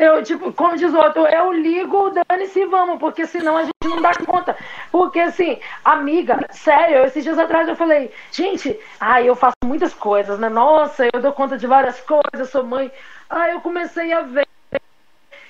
[0.00, 3.74] É, eu, tipo, como diz o outro, eu ligo, dane-se vamos, porque senão a gente
[3.84, 4.56] não dá conta.
[4.92, 10.38] Porque, assim, amiga, sério, esses dias atrás eu falei, gente, ai, eu faço muitas coisas,
[10.38, 10.48] né?
[10.48, 12.92] Nossa, eu dou conta de várias coisas, sou mãe.
[13.28, 14.46] Aí eu comecei a ver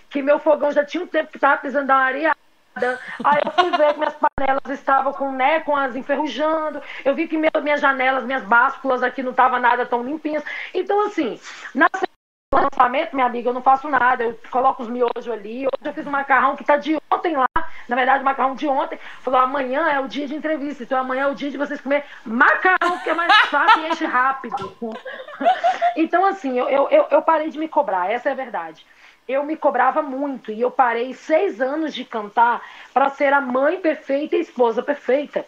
[0.08, 2.47] que meu fogão já tinha um tempo que estava precisando dar uma areada.
[3.24, 6.80] Aí eu fui ver que minhas panelas estavam com, né, com as enferrujando.
[7.04, 10.44] Eu vi que minhas janelas, minhas básculas aqui não estavam nada tão limpinhas.
[10.74, 11.40] Então, assim,
[11.74, 11.88] na
[12.52, 15.66] lançamento, minha amiga, eu não faço nada, eu coloco os miojos ali.
[15.66, 17.46] Hoje eu fiz um macarrão que tá de ontem lá,
[17.88, 18.98] na verdade, o macarrão de ontem.
[19.20, 22.04] Falou, amanhã é o dia de entrevista, então amanhã é o dia de vocês comer
[22.24, 24.74] macarrão, que é mais fácil e enche rápido.
[25.96, 28.84] então, assim, eu, eu, eu parei de me cobrar, essa é a verdade.
[29.28, 32.62] Eu me cobrava muito e eu parei seis anos de cantar
[32.94, 35.44] para ser a mãe perfeita e esposa perfeita.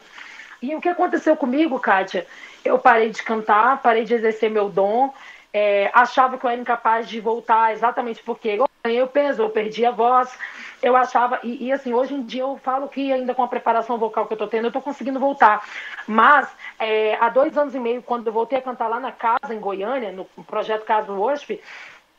[0.61, 2.27] E o que aconteceu comigo, Kátia?
[2.63, 5.15] Eu parei de cantar, parei de exercer meu dom,
[5.51, 9.51] é, achava que eu era incapaz de voltar exatamente porque eu ganhei o peso, eu
[9.51, 10.31] perdi a voz.
[10.83, 13.99] Eu achava, e, e, assim, hoje em dia eu falo que ainda com a preparação
[13.99, 15.63] vocal que eu tô tendo, eu tô conseguindo voltar.
[16.07, 19.55] Mas é, há dois anos e meio, quando eu voltei a cantar lá na casa,
[19.55, 21.61] em Goiânia, no projeto Casa Worship,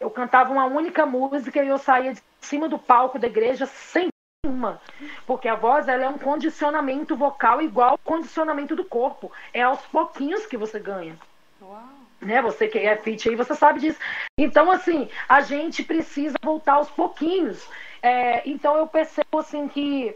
[0.01, 4.09] eu cantava uma única música e eu saía de cima do palco da igreja sem
[4.45, 4.81] uma,
[5.25, 9.31] porque a voz ela é um condicionamento vocal igual ao condicionamento do corpo.
[9.53, 11.15] É aos pouquinhos que você ganha.
[11.61, 12.41] Uau né?
[12.41, 13.99] Você que é fit aí, você sabe disso.
[14.37, 17.67] Então, assim, a gente precisa voltar aos pouquinhos.
[18.01, 20.15] É, então, eu percebo, assim, que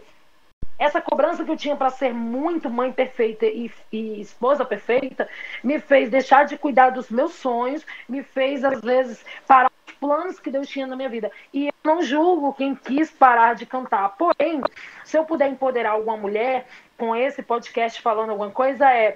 [0.77, 5.27] essa cobrança que eu tinha para ser muito mãe perfeita e, e, esposa perfeita
[5.63, 10.39] me fez deixar de cuidar dos meus sonhos, me fez, às vezes, parar os planos
[10.39, 11.31] que Deus tinha na minha vida.
[11.53, 14.09] E eu não julgo quem quis parar de cantar.
[14.17, 14.61] Porém,
[15.03, 19.13] se eu puder empoderar alguma mulher com esse podcast falando alguma coisa, é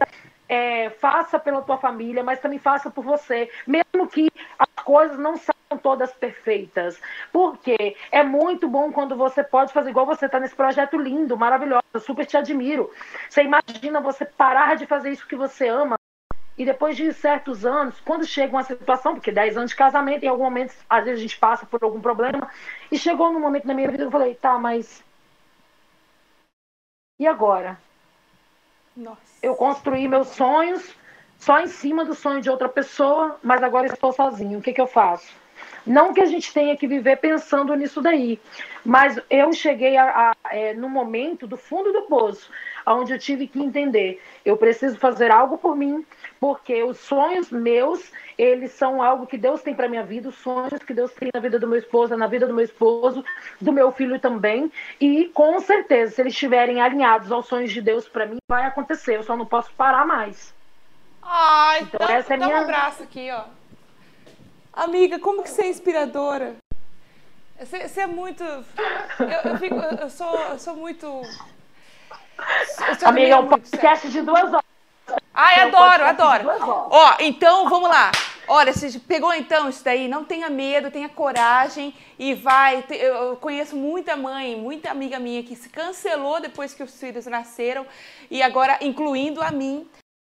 [0.49, 4.31] é, faça pela tua família, mas também faça por você, mesmo que
[4.79, 6.99] coisas não sejam todas perfeitas.
[7.31, 11.83] Porque é muito bom quando você pode fazer igual você está nesse projeto lindo, maravilhoso,
[11.93, 12.91] eu super te admiro.
[13.29, 15.99] Você imagina você parar de fazer isso que você ama
[16.59, 20.27] e depois de certos anos, quando chega uma situação, porque 10 anos de casamento, em
[20.27, 22.51] algum momento, às vezes a gente passa por algum problema,
[22.91, 25.01] e chegou num momento na minha vida que eu falei, tá, mas.
[27.17, 27.79] E agora?
[28.93, 29.21] Nossa.
[29.41, 30.98] Eu construí meus sonhos
[31.39, 34.59] só em cima do sonho de outra pessoa, mas agora estou sozinho.
[34.59, 35.33] O que, que eu faço?
[35.85, 38.39] Não que a gente tenha que viver pensando nisso daí,
[38.85, 42.51] mas eu cheguei a, a, é, no momento do fundo do poço,
[42.85, 46.05] onde eu tive que entender: eu preciso fazer algo por mim,
[46.39, 50.83] porque os sonhos meus, eles são algo que Deus tem para minha vida, os sonhos
[50.85, 53.23] que Deus tem na vida do meu esposo, na vida do meu esposo,
[53.59, 58.07] do meu filho também, e com certeza, se eles estiverem alinhados aos sonhos de Deus
[58.07, 60.58] para mim, vai acontecer, eu só não posso parar mais.
[61.21, 62.59] Ai, então, dá, essa é dá minha...
[62.59, 63.43] um abraço aqui, ó.
[64.73, 66.55] Amiga, como que você é inspiradora?
[67.59, 68.43] Você, você é muito.
[68.43, 71.05] Eu, eu, fico, eu, sou, eu sou muito.
[71.05, 74.69] Eu sou Amiga, é um podcast de duas horas.
[75.33, 76.49] Ai, adoro, adoro.
[76.89, 78.11] Ó, então vamos lá.
[78.47, 82.83] Olha, você pegou então isso daí, não tenha medo, tenha coragem e vai.
[82.89, 87.85] Eu conheço muita mãe, muita amiga minha que se cancelou depois que os filhos nasceram
[88.31, 89.87] e agora, incluindo a mim,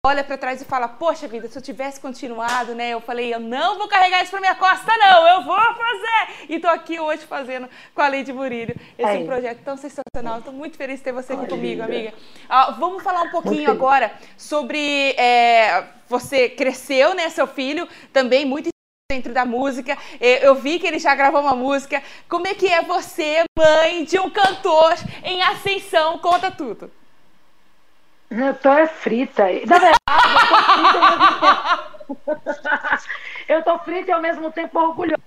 [0.07, 2.91] olha para trás e fala: Poxa vida, se eu tivesse continuado, né?
[2.91, 6.47] Eu falei: Eu não vou carregar isso para minha costa, não, eu vou fazer.
[6.49, 9.25] E tô aqui hoje fazendo com a Lady Burilho esse Aí.
[9.25, 10.39] projeto tão sensacional.
[10.39, 12.15] Estou muito feliz de ter você aqui comigo, amiga.
[12.49, 15.11] Ah, vamos falar um pouquinho agora sobre.
[15.19, 17.29] É, você cresceu, né?
[17.29, 18.69] Seu filho também muito
[19.11, 19.99] dentro da música.
[20.21, 22.03] Eu vi que ele já gravou uma música.
[22.29, 26.19] Como é que é você, mãe de um cantor em ascensão?
[26.19, 26.91] Conta tudo.
[28.31, 29.45] Eu tô é frita.
[29.67, 30.61] Na verdade, eu tô frita ao
[31.31, 31.61] mesmo
[32.11, 33.17] tempo.
[33.49, 35.23] eu tô frita e ao mesmo tempo orgulhosa.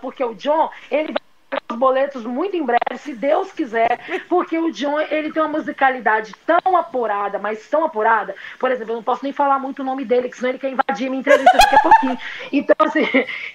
[0.00, 1.22] Porque o John, ele vai
[1.70, 3.98] os boletos muito em breve, se Deus quiser,
[4.28, 8.34] porque o John ele tem uma musicalidade tão apurada, mas tão apurada.
[8.58, 10.70] Por exemplo, eu não posso nem falar muito o nome dele, que senão ele quer
[10.70, 12.18] invadir minha entrevista daqui a pouquinho.
[12.52, 13.06] Então, assim,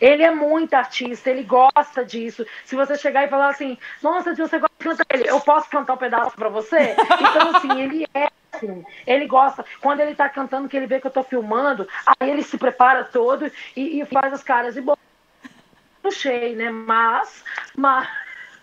[0.01, 2.45] ele é muito artista, ele gosta disso.
[2.65, 5.69] Se você chegar e falar assim, nossa, John, você gosta de cantar ele, eu posso
[5.69, 6.95] cantar um pedaço para você?
[7.19, 9.65] Então, assim, ele é assim, ele gosta.
[9.81, 11.87] Quando ele tá cantando, que ele vê que eu tô filmando,
[12.19, 14.75] aí ele se prepara todo e, e faz as caras.
[14.75, 14.95] E bom,
[16.01, 16.69] puxei, né?
[16.69, 17.43] Mas,
[17.75, 18.07] mas.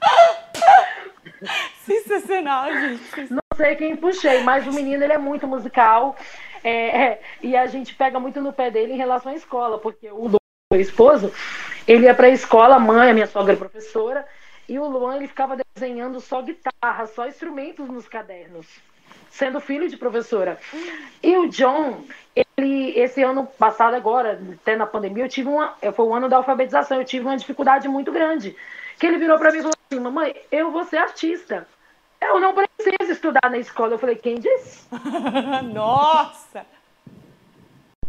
[1.84, 3.32] Sensacional, gente.
[3.32, 6.16] Não sei quem puxei, mas o menino ele é muito musical.
[6.62, 10.10] É, é, e a gente pega muito no pé dele em relação à escola, porque
[10.10, 10.38] o Luan,
[10.72, 11.30] meu esposo,
[11.86, 14.26] ele ia para a escola, a mãe, a minha sogra é professora,
[14.66, 18.66] e o Luan ele ficava desenhando só guitarra, só instrumentos nos cadernos
[19.34, 20.58] sendo filho de professora.
[21.22, 22.04] E o John,
[22.56, 26.36] ele, esse ano passado agora, até na pandemia, eu tive uma, foi o ano da
[26.36, 28.56] alfabetização, eu tive uma dificuldade muito grande.
[28.98, 31.66] Que ele virou para mim e falou assim, mamãe, eu vou ser artista.
[32.20, 33.94] Eu não preciso estudar na escola.
[33.94, 34.86] Eu falei, quem disse?
[35.74, 36.64] Nossa!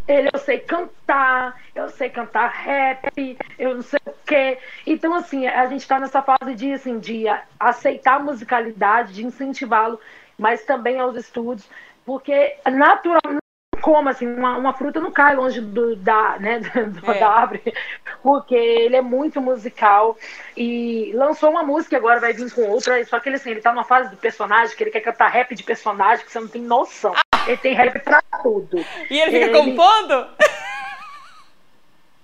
[0.07, 4.59] Ele, eu sei cantar, eu sei cantar rap, eu não sei o quê.
[4.85, 7.23] Então, assim, a gente está nessa fase de, assim, de
[7.59, 9.99] aceitar a musicalidade, de incentivá-lo
[10.37, 11.67] mas também aos estudos,
[12.05, 13.45] porque naturalmente
[13.81, 17.19] como assim, uma, uma, fruta não cai longe do, da, né, do, é.
[17.19, 17.61] da árvore,
[18.23, 20.17] porque ele é muito musical
[20.57, 23.71] e lançou uma música agora vai vir com outra, só que ele assim, ele tá
[23.71, 26.63] numa fase do personagem que ele quer cantar rap de personagem que você não tem
[26.63, 27.13] noção.
[27.15, 27.45] Ah.
[27.47, 28.83] Ele tem rap pra tudo.
[29.07, 29.53] E ele fica ele...
[29.53, 30.27] compondo?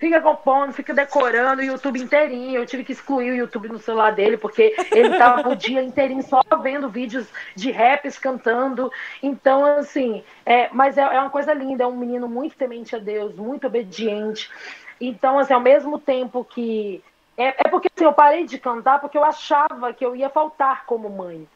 [0.01, 2.59] Fica compondo, fica decorando o YouTube inteirinho.
[2.59, 6.23] Eu tive que excluir o YouTube no celular dele, porque ele tava o dia inteirinho
[6.23, 8.91] só vendo vídeos de raps cantando.
[9.21, 12.99] Então, assim, é, mas é, é uma coisa linda, é um menino muito temente a
[12.99, 14.49] Deus, muito obediente.
[14.99, 17.03] Então, assim, ao mesmo tempo que.
[17.37, 20.83] É, é porque assim, eu parei de cantar porque eu achava que eu ia faltar
[20.87, 21.47] como mãe.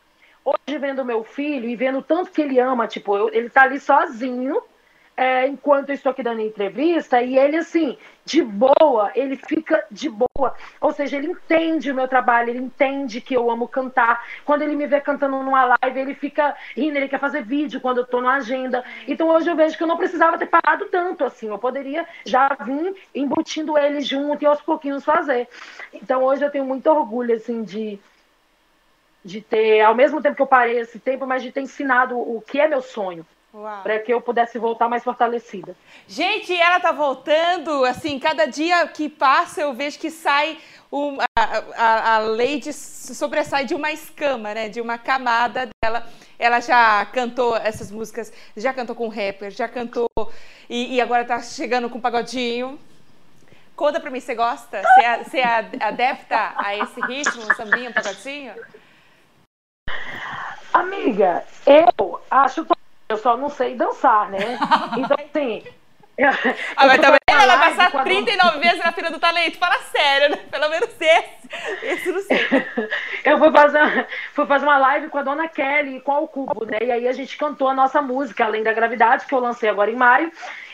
[0.45, 3.79] Hoje, vendo meu filho e vendo tanto que ele ama, tipo, eu, ele tá ali
[3.79, 4.61] sozinho
[5.17, 10.09] é, enquanto eu estou aqui dando entrevista, e ele, assim, de boa, ele fica de
[10.09, 10.55] boa.
[10.81, 14.25] Ou seja, ele entende o meu trabalho, ele entende que eu amo cantar.
[14.43, 17.99] Quando ele me vê cantando numa live, ele fica rindo, ele quer fazer vídeo quando
[17.99, 18.83] eu estou na agenda.
[19.07, 21.47] Então hoje eu vejo que eu não precisava ter parado tanto assim.
[21.47, 25.47] Eu poderia já vir embutindo ele junto e aos pouquinhos fazer.
[25.93, 27.99] Então hoje eu tenho muito orgulho, assim, de
[29.23, 32.39] de ter, ao mesmo tempo que eu parei esse tempo, mas de ter ensinado o
[32.41, 33.25] que é meu sonho
[33.83, 35.75] para que eu pudesse voltar mais fortalecida.
[36.07, 40.57] Gente, ela tá voltando, assim, cada dia que passa eu vejo que sai
[40.91, 41.25] um, a,
[41.75, 44.69] a, a Lady sobressai de uma escama, né?
[44.69, 46.07] De uma camada dela.
[46.37, 50.09] Ela já cantou essas músicas, já cantou com rapper, já cantou
[50.69, 52.77] e, e agora tá chegando com pagodinho.
[53.75, 54.81] Conta pra mim, você gosta?
[54.81, 58.53] Você é, é adepta a esse ritmo, um sambinho, um pagodinho?
[60.73, 62.65] Amiga, eu acho
[63.15, 64.59] eu só não sei dançar, né?
[64.97, 65.63] Então, assim.
[66.77, 69.57] Ah, mas também ela vai passar 39 vezes na fila do talento.
[69.57, 70.37] Fala sério, né?
[70.49, 71.49] Pelo menos esse.
[71.83, 72.39] Esse não sei.
[73.25, 76.77] eu fui fazer, fui fazer uma live com a dona Kelly com o Cubo, né?
[76.81, 79.91] E aí a gente cantou a nossa música, Além da Gravidade, que eu lancei agora
[79.91, 80.31] em maio.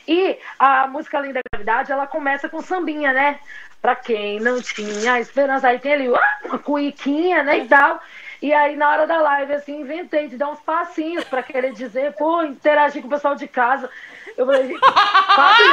[0.08, 3.39] E a música Além da Gravidade, ela começa com sambinha, né?
[3.82, 5.67] Pra quem não tinha esperança.
[5.67, 7.58] Aí tem ali uma cuiquinha, né?
[7.58, 7.99] E tal.
[8.41, 12.13] E aí, na hora da live, assim, inventei de dar uns passinhos para querer dizer,
[12.15, 13.89] pô, interagir com o pessoal de casa.
[14.36, 14.75] Eu falei,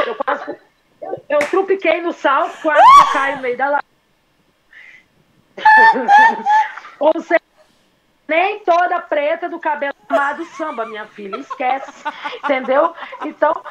[0.07, 0.59] eu quase.
[1.00, 3.87] Eu, eu trupiquei no salto, quase que caio no meio da live.
[7.00, 7.40] Ou seja,
[8.26, 12.04] nem toda preta do cabelo amado samba, minha filha, esquece,
[12.44, 12.94] entendeu?
[13.24, 13.62] Então,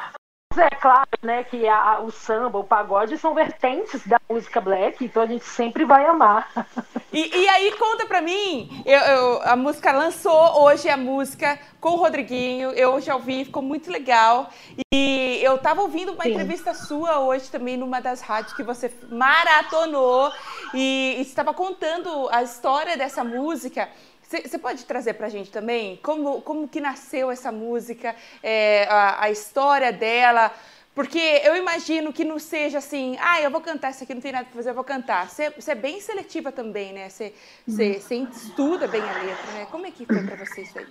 [0.58, 5.22] é claro, né, que a, o samba, o pagode são vertentes da música black, então
[5.22, 6.48] a gente sempre vai amar.
[7.10, 11.90] E, e aí, conta pra mim, eu, eu, a música lançou hoje a música com
[11.92, 14.50] o Rodriguinho, eu já ouvi, ficou muito legal.
[14.92, 16.32] E eu tava ouvindo uma Sim.
[16.32, 20.30] entrevista sua hoje também numa das rádios que você maratonou
[20.74, 23.88] e estava contando a história dessa música.
[24.28, 29.24] Você pode trazer para a gente também como, como que nasceu essa música, é, a,
[29.24, 30.52] a, história dela?
[30.94, 34.32] Porque eu imagino que não seja assim, ah, eu vou cantar isso aqui, não tem
[34.32, 35.30] nada para fazer, eu vou cantar.
[35.30, 37.08] Você é bem seletiva também, né?
[37.08, 37.32] Você
[37.66, 38.28] uhum.
[38.30, 39.66] estuda bem a letra, né?
[39.70, 40.86] Como é que foi para você isso aí?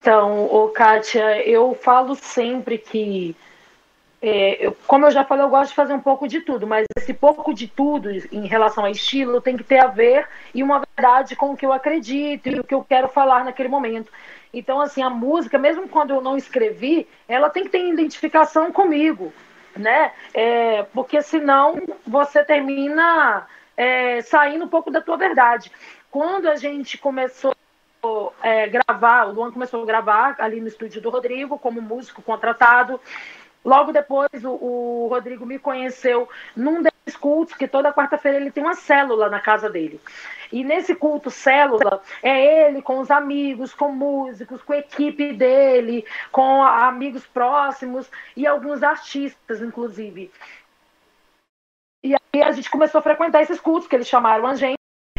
[0.00, 3.36] Então, ô Kátia, eu falo sempre que
[4.20, 6.86] é, eu, como eu já falei, eu gosto de fazer um pouco de tudo, mas
[6.96, 10.80] esse pouco de tudo em relação a estilo tem que ter a ver e uma
[10.80, 14.10] verdade com o que eu acredito e o que eu quero falar naquele momento.
[14.52, 19.32] Então, assim, a música, mesmo quando eu não escrevi, ela tem que ter identificação comigo,
[19.76, 20.12] né?
[20.32, 25.70] É, porque senão você termina é, saindo um pouco da tua verdade.
[26.10, 27.54] Quando a gente começou
[28.42, 32.98] é, gravar, o Luan começou a gravar ali no estúdio do Rodrigo como músico contratado.
[33.64, 38.62] Logo depois, o, o Rodrigo me conheceu num desses cultos, que toda quarta-feira ele tem
[38.62, 40.00] uma célula na casa dele.
[40.52, 46.04] E nesse culto célula, é ele com os amigos, com músicos, com a equipe dele,
[46.30, 50.30] com amigos próximos e alguns artistas, inclusive.
[52.04, 54.76] E aí a gente começou a frequentar esses cultos que eles chamaram a gente.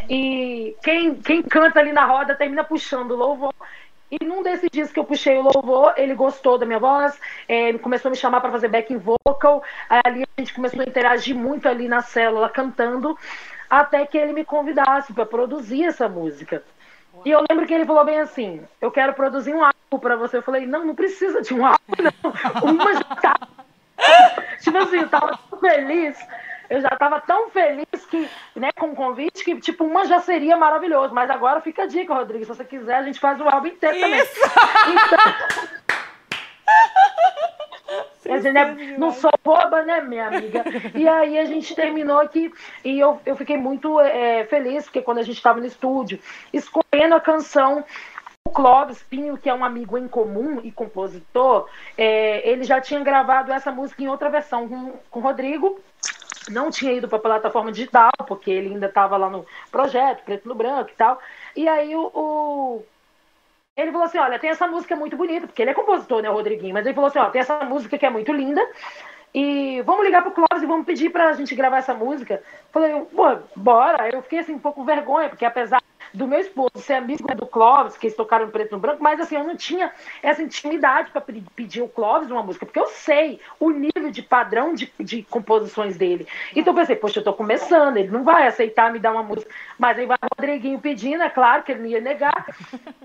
[0.09, 3.53] E quem, quem canta ali na roda termina puxando louvor.
[4.09, 7.73] E num desses dias que eu puxei o louvor, ele gostou da minha voz, é,
[7.73, 9.61] começou a me chamar para fazer backing vocal.
[9.89, 13.17] Ali a gente começou a interagir muito ali na célula cantando,
[13.69, 16.63] até que ele me convidasse para produzir essa música.
[17.25, 20.37] E eu lembro que ele falou bem assim: Eu quero produzir um álbum para você.
[20.37, 22.71] Eu falei: Não, não precisa de um álbum, não.
[22.71, 23.35] Uma já tá.
[24.61, 26.17] tipo assim, eu tava feliz
[26.69, 30.57] eu já estava tão feliz que, né, com o convite que, tipo, uma já seria
[30.57, 31.13] maravilhoso.
[31.13, 32.45] Mas agora fica a dica, Rodrigo.
[32.45, 34.19] Se você quiser, a gente faz o álbum inteiro também.
[34.19, 34.39] Isso.
[34.87, 35.77] Então...
[38.29, 40.63] A gente, né, não sou boba, né, minha amiga?
[40.93, 42.51] E aí a gente terminou aqui
[42.83, 46.19] e eu, eu fiquei muito é, feliz, porque quando a gente estava no estúdio,
[46.51, 47.85] escolhendo a canção,
[48.45, 52.99] o Clóvis Pinho, que é um amigo em comum e compositor, é, ele já tinha
[53.01, 55.79] gravado essa música em outra versão com, com o Rodrigo,
[56.49, 60.47] não tinha ido para a plataforma digital, porque ele ainda estava lá no projeto, preto
[60.47, 61.19] no branco e tal.
[61.55, 62.85] E aí o, o,
[63.75, 66.33] ele falou assim: olha, tem essa música muito bonita, porque ele é compositor, né, o
[66.33, 68.61] Rodriguinho, mas ele falou assim: ó, tem essa música que é muito linda.
[69.33, 72.41] E vamos ligar pro Clóvis e vamos pedir pra gente gravar essa música.
[72.71, 74.09] Falei, pô, bora.
[74.09, 75.81] Eu fiquei assim, um pouco com vergonha, porque apesar
[76.13, 79.19] do meu esposo ser amigo do Clóvis, que eles tocaram no preto no branco, mas
[79.19, 79.91] assim, eu não tinha
[80.21, 84.73] essa intimidade para pedir o Clóvis uma música, porque eu sei o nível de padrão
[84.73, 86.27] de, de composições dele.
[86.55, 89.53] Então eu pensei, poxa, eu tô começando, ele não vai aceitar me dar uma música.
[89.77, 92.47] Mas aí vai o Rodriguinho pedindo, é claro que ele não ia negar.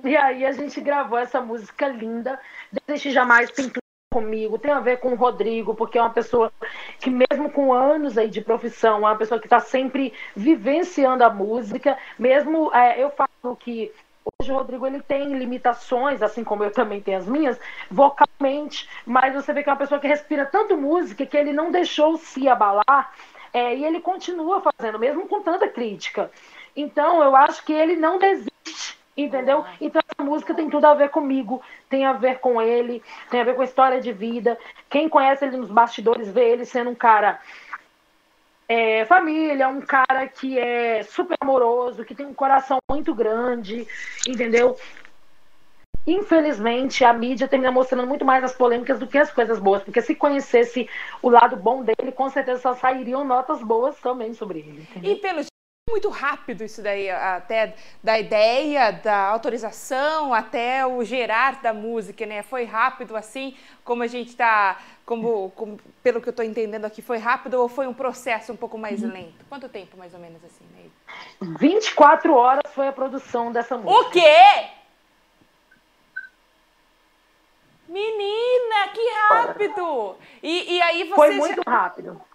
[0.05, 2.39] E aí a gente gravou essa música linda,
[2.87, 3.82] Deixe Jamais Pintura
[4.13, 6.53] comigo, tem a ver com o Rodrigo, porque é uma pessoa
[7.01, 11.31] que mesmo com anos aí de profissão, é uma pessoa que está sempre vivenciando a
[11.31, 13.91] música, mesmo é, eu falo que
[14.39, 17.59] hoje o Rodrigo ele tem limitações, assim como eu também tenho as minhas,
[17.91, 21.71] vocalmente, mas você vê que é uma pessoa que respira tanto música que ele não
[21.73, 23.13] deixou se abalar
[23.53, 26.31] é, e ele continua fazendo, mesmo com tanta crítica.
[26.77, 28.53] Então eu acho que ele não desiste
[29.15, 29.65] Entendeu?
[29.79, 31.61] Então essa música tem tudo a ver comigo,
[31.93, 34.59] tem a ver com ele, tem a ver com a história de vida.
[34.89, 37.39] Quem conhece ele nos bastidores vê ele sendo um cara
[38.67, 43.87] é, família, um cara que é super amoroso, que tem um coração muito grande,
[44.27, 44.75] entendeu?
[46.07, 50.01] Infelizmente, a mídia termina mostrando muito mais as polêmicas do que as coisas boas, porque
[50.01, 50.89] se conhecesse
[51.21, 54.81] o lado bom dele, com certeza só sairiam notas boas também sobre ele.
[54.81, 55.13] Entendeu?
[55.13, 55.52] E pelo
[55.93, 62.43] muito rápido isso daí, até da ideia, da autorização, até o gerar da música, né?
[62.43, 67.03] Foi rápido assim, como a gente está, como, como, pelo que eu estou entendendo aqui,
[67.03, 69.13] foi rápido ou foi um processo um pouco mais uhum.
[69.13, 69.45] lento?
[69.49, 70.65] Quanto tempo mais ou menos assim?
[70.75, 70.91] Né?
[71.59, 74.09] 24 horas foi a produção dessa música.
[74.09, 74.69] O quê?
[77.87, 80.17] Menina, que rápido!
[80.43, 81.15] E, e aí você.
[81.15, 81.71] Foi muito já...
[81.71, 82.32] rápido.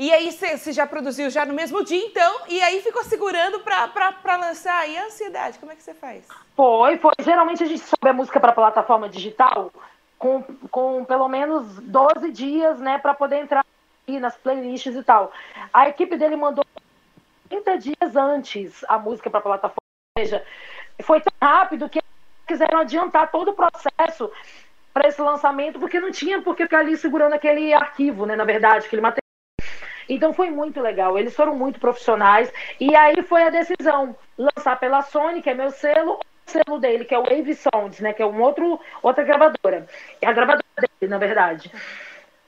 [0.00, 4.36] E aí você já produziu já no mesmo dia, então, e aí ficou segurando para
[4.36, 4.88] lançar.
[4.88, 6.26] E a ansiedade, como é que você faz?
[6.56, 7.12] Foi, foi.
[7.20, 9.70] Geralmente a gente sobe a música para plataforma digital
[10.18, 13.62] com, com pelo menos 12 dias, né, para poder entrar
[14.08, 15.32] nas playlists e tal.
[15.70, 16.64] A equipe dele mandou
[17.50, 19.82] 30 dias antes a música para plataforma.
[20.16, 20.42] Ou seja,
[21.02, 22.00] foi tão rápido que
[22.48, 24.32] quiseram adiantar todo o processo
[24.94, 28.44] para esse lançamento, porque não tinha por que ficar ali segurando aquele arquivo, né, na
[28.44, 29.20] verdade, aquele material
[30.14, 31.18] então foi muito legal.
[31.18, 32.52] Eles foram muito profissionais.
[32.78, 37.04] E aí foi a decisão: lançar pela Sony, que é meu selo, o selo dele,
[37.04, 38.12] que é o Wave Sounds, né?
[38.12, 39.86] Que é um outro, outra gravadora.
[40.20, 41.70] É a gravadora dele, na verdade.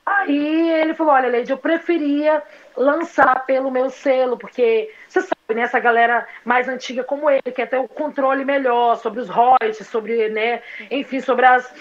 [0.05, 2.43] Aí ele falou: olha, Leide, eu preferia
[2.75, 7.69] lançar pelo meu selo, porque você sabe, né, essa galera mais antiga como ele, quer
[7.69, 11.73] ter o controle melhor sobre os royalties, sobre, né, enfim, sobre as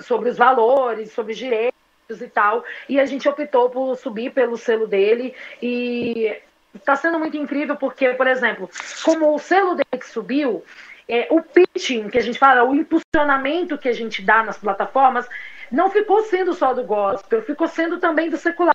[0.00, 1.77] sobre os valores, sobre os direitos
[2.10, 2.64] e tal.
[2.88, 6.34] E a gente optou por subir pelo selo dele e
[6.74, 8.70] está sendo muito incrível porque, por exemplo,
[9.04, 10.64] como o selo dele que subiu,
[11.06, 15.28] é, o pitching que a gente fala, o impulsionamento que a gente dá nas plataformas,
[15.70, 18.74] não ficou sendo só do gospel, ficou sendo também do secular.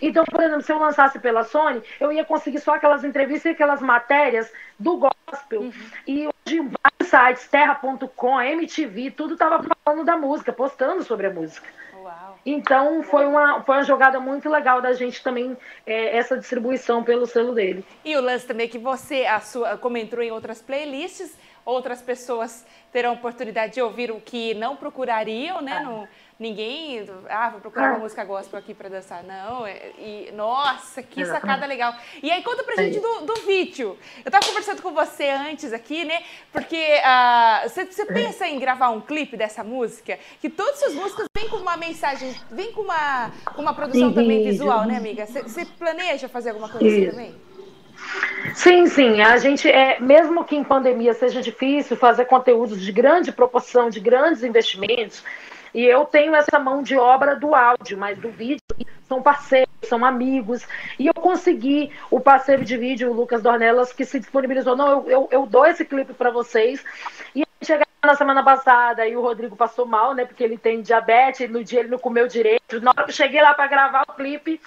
[0.00, 3.54] Então, por exemplo, se eu lançasse pela Sony, eu ia conseguir só aquelas entrevistas e
[3.54, 5.62] aquelas matérias do gospel.
[5.62, 5.72] Uhum.
[6.06, 11.68] E hoje, vários sites, terra.com, MTV, tudo estava falando da música, postando sobre a música.
[12.02, 12.38] Uau.
[12.44, 17.26] Então foi uma, foi uma jogada muito legal da gente também, é, essa distribuição pelo
[17.26, 17.84] selo dele.
[18.04, 22.00] E o lance também é que você, a sua, como entrou em outras playlists, outras
[22.02, 25.78] pessoas terão oportunidade de ouvir o que não procurariam, né?
[25.78, 25.82] Ah.
[25.82, 26.08] No,
[26.40, 28.00] ninguém, ah, vou procurar uma ah.
[28.00, 29.22] música gospel aqui para dançar.
[29.22, 31.94] Não, é, e nossa, que sacada legal.
[32.22, 33.96] E aí conta pra gente do, do vídeo.
[34.24, 36.22] Eu tava conversando com você antes aqui, né?
[36.50, 41.26] Porque uh, você, você pensa em gravar um clipe dessa música, que todas as músicas
[41.36, 45.26] vêm com uma mensagem, vêm com uma, com uma produção também visual, né, amiga?
[45.26, 47.34] Você, você planeja fazer alguma coisa assim também?
[48.54, 49.20] Sim, sim.
[49.20, 54.00] A gente é, mesmo que em pandemia seja difícil fazer conteúdos de grande proporção, de
[54.00, 55.22] grandes investimentos,
[55.74, 58.60] e eu tenho essa mão de obra do áudio, mas do vídeo
[59.10, 60.66] são parceiros, são amigos.
[60.98, 64.76] E eu consegui o parceiro de vídeo, o Lucas Dornelas, que se disponibilizou.
[64.76, 66.84] Não, eu, eu, eu dou esse clipe para vocês.
[67.34, 70.24] E chegar na semana passada e o Rodrigo passou mal, né?
[70.24, 72.80] Porque ele tem diabetes, no dia ele não comeu direito.
[72.80, 74.60] Na hora que eu cheguei lá para gravar o clipe,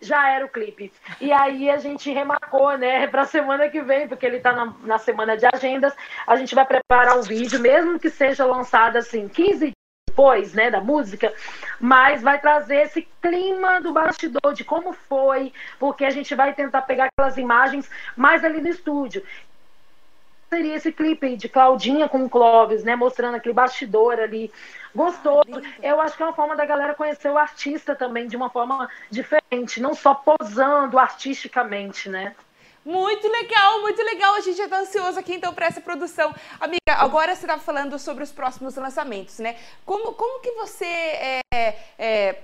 [0.00, 0.92] já era o clipe.
[1.20, 4.72] E aí a gente remarcou, né, para a semana que vem, porque ele está na,
[4.82, 5.94] na, semana de agendas.
[6.26, 9.75] A gente vai preparar um vídeo, mesmo que seja lançado assim 15
[10.16, 11.30] depois, né, da música,
[11.78, 16.82] mas vai trazer esse clima do bastidor, de como foi, porque a gente vai tentar
[16.82, 19.22] pegar aquelas imagens mais ali no estúdio.
[20.48, 24.50] Seria esse clipe de Claudinha com o Clóvis, né, mostrando aquele bastidor ali,
[24.94, 25.60] gostoso.
[25.82, 28.88] Eu acho que é uma forma da galera conhecer o artista também de uma forma
[29.10, 32.34] diferente, não só posando artisticamente, né?
[32.86, 34.36] Muito legal, muito legal.
[34.36, 36.32] A gente já tá ansioso aqui então para essa produção.
[36.60, 39.56] Amiga, agora você estava falando sobre os próximos lançamentos, né?
[39.84, 41.40] Como, como que você é,
[41.98, 42.36] é,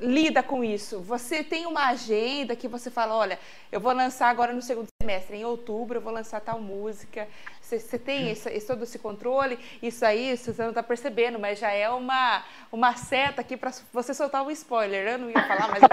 [0.00, 0.98] lida com isso?
[1.02, 3.38] Você tem uma agenda que você fala, olha,
[3.70, 7.28] eu vou lançar agora no segundo semestre, em outubro eu vou lançar tal música.
[7.60, 9.56] Você, você tem esse, esse, todo esse controle?
[9.80, 12.42] Isso aí você não está percebendo, mas já é uma,
[12.72, 15.06] uma seta aqui para você soltar um spoiler.
[15.06, 15.88] Eu não ia falar, mas eu.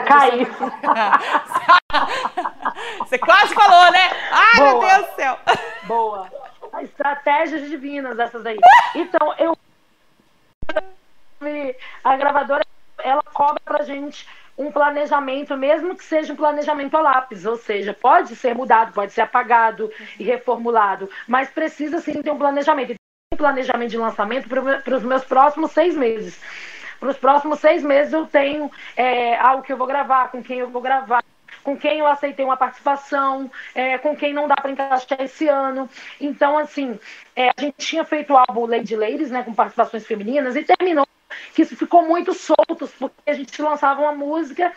[2.99, 4.09] Você quase falou, né?
[4.31, 4.71] Ai, Boa.
[4.71, 5.39] meu Deus do céu.
[5.83, 6.29] Boa.
[6.81, 8.57] Estratégias divinas essas aí.
[8.95, 9.57] Então, eu.
[12.03, 12.63] A gravadora,
[12.99, 14.27] ela cobra pra gente
[14.57, 19.11] um planejamento, mesmo que seja um planejamento a lápis, ou seja, pode ser mudado, pode
[19.11, 22.93] ser apagado e reformulado, mas precisa sim ter um planejamento.
[23.33, 26.39] Um planejamento de lançamento para os meus próximos seis meses.
[26.99, 30.59] Para os próximos seis meses eu tenho é, algo que eu vou gravar, com quem
[30.59, 31.23] eu vou gravar,
[31.63, 35.89] com quem eu aceitei uma participação, é, com quem não dá para encaixar esse ano.
[36.19, 36.99] Então, assim,
[37.35, 41.07] é, a gente tinha feito o álbum Lady Ladies, né, com participações femininas, e terminou
[41.53, 44.73] que isso ficou muito solto, porque a gente lançava uma música,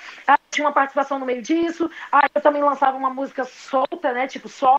[0.50, 4.48] tinha uma participação no meio disso, aí eu também lançava uma música solta, né, tipo
[4.48, 4.78] só.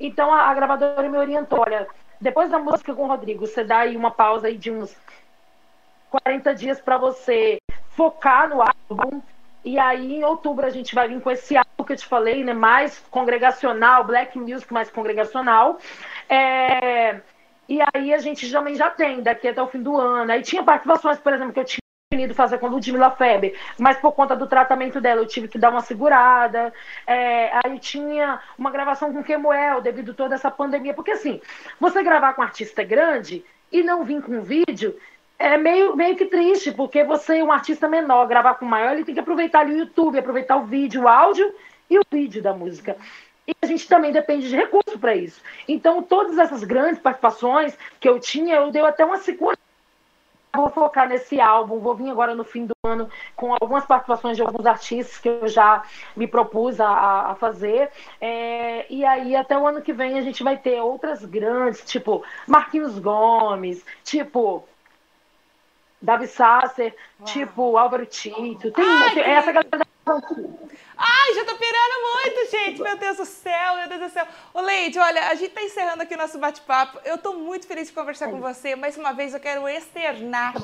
[0.00, 1.86] Então a, a gravadora me orientou, olha,
[2.20, 4.96] depois da música com o Rodrigo, você dá aí uma pausa aí de uns
[6.10, 7.58] 40 dias para você
[7.90, 9.22] focar no álbum,
[9.64, 12.44] e aí, em outubro, a gente vai vir com esse álbum que eu te falei,
[12.44, 12.52] né?
[12.52, 15.78] Mais congregacional, black music mais congregacional.
[16.28, 17.20] É...
[17.66, 20.30] E aí a gente também já tem, daqui até o fim do ano.
[20.30, 21.78] Aí tinha participações, por exemplo, que eu tinha
[22.10, 25.70] definido fazer com Ludmilla Feber, mas por conta do tratamento dela eu tive que dar
[25.70, 26.70] uma segurada.
[27.06, 30.92] É, aí tinha uma gravação com Kemuel devido a toda essa pandemia.
[30.92, 31.40] Porque assim,
[31.80, 33.42] você gravar com um artista grande
[33.72, 34.94] e não vir com vídeo,
[35.38, 39.14] é meio, meio que triste, porque você, um artista menor, gravar com maior, ele tem
[39.14, 41.52] que aproveitar ali o YouTube, aproveitar o vídeo, o áudio
[41.90, 42.96] e o vídeo da música.
[43.46, 45.42] E a gente também depende de recurso para isso.
[45.68, 49.58] Então, todas essas grandes participações que eu tinha, eu dei até uma segunda.
[50.56, 54.42] Vou focar nesse álbum, vou vir agora no fim do ano com algumas participações de
[54.42, 55.82] alguns artistas que eu já
[56.16, 57.90] me propus a, a fazer.
[58.20, 62.24] É, e aí, até o ano que vem, a gente vai ter outras grandes, tipo
[62.46, 64.64] Marquinhos Gomes, tipo
[66.04, 67.26] Davi Sasser, Uau.
[67.26, 68.70] tipo Álvaro Tito.
[68.70, 69.86] Tem, Ai, tem essa galera.
[70.96, 72.82] Ai, já tô pirando muito, gente.
[72.82, 74.26] Meu Deus do céu, meu Deus do céu.
[74.52, 77.00] Ô, Leide, olha, a gente tá encerrando aqui o nosso bate-papo.
[77.06, 78.76] Eu tô muito feliz de conversar com você.
[78.76, 80.54] Mais uma vez, eu quero externar,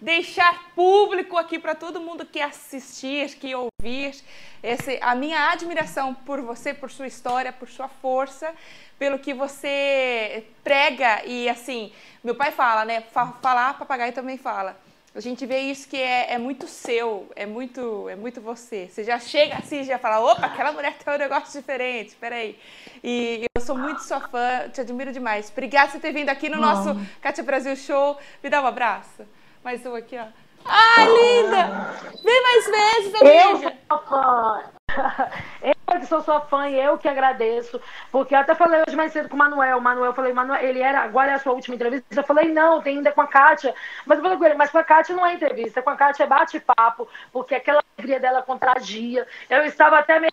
[0.00, 4.14] deixar público aqui para todo mundo que assistir, que ouvir,
[4.62, 8.54] esse, a minha admiração por você, por sua história, por sua força,
[8.96, 11.24] pelo que você prega.
[11.26, 11.92] E assim,
[12.22, 13.02] meu pai fala, né?
[13.42, 14.83] Falar, papagaio também fala
[15.14, 18.88] a gente vê isso que é, é, muito seu, é muito, é muito você.
[18.88, 22.58] Você já chega assim, já fala, opa, aquela mulher tem um negócio diferente, peraí.
[23.02, 25.50] E eu sou muito sua fã, te admiro demais.
[25.52, 28.18] Obrigada por ter vindo aqui no nosso Cátia Brasil Show.
[28.42, 29.22] Me dá um abraço.
[29.62, 30.26] Mais um aqui, ó.
[30.64, 31.92] Ai, linda!
[32.24, 33.76] Vem mais vezes, amiga.
[35.62, 37.80] Eu que sou sua fã e eu que agradeço.
[38.10, 39.78] Porque eu até falei hoje mais cedo com o Manuel.
[39.78, 42.06] O Manuel, eu falei, Manuel, ele era, agora é a sua última entrevista.
[42.14, 43.74] Eu falei, não, tem ainda com a Kátia.
[44.06, 46.24] Mas eu falei com ele, mas com a Kátia não é entrevista, com a Kátia
[46.24, 49.26] é bate-papo, porque aquela alegria dela contagia.
[49.48, 50.32] Eu estava até meio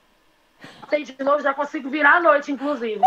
[1.05, 3.01] de novo, já consigo virar à noite, inclusive.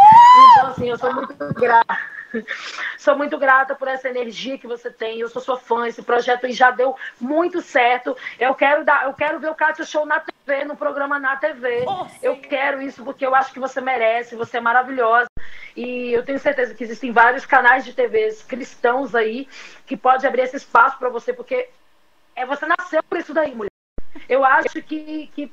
[0.53, 1.99] Então, assim, eu sou muito grata.
[2.99, 5.21] Sou muito grata por essa energia que você tem.
[5.21, 5.87] Eu sou sua fã.
[5.87, 8.17] Esse projeto aí já deu muito certo.
[8.39, 11.85] Eu quero dar, eu quero ver o Kátia Show na TV, no programa na TV.
[11.87, 14.37] Oh, eu quero isso porque eu acho que você merece.
[14.37, 15.27] Você é maravilhosa.
[15.77, 19.49] E eu tenho certeza que existem vários canais de TVs cristãos aí
[19.87, 21.69] que pode abrir esse espaço para você, porque
[22.37, 23.71] é você nasceu por isso daí, mulher.
[24.29, 25.53] Eu acho que, que,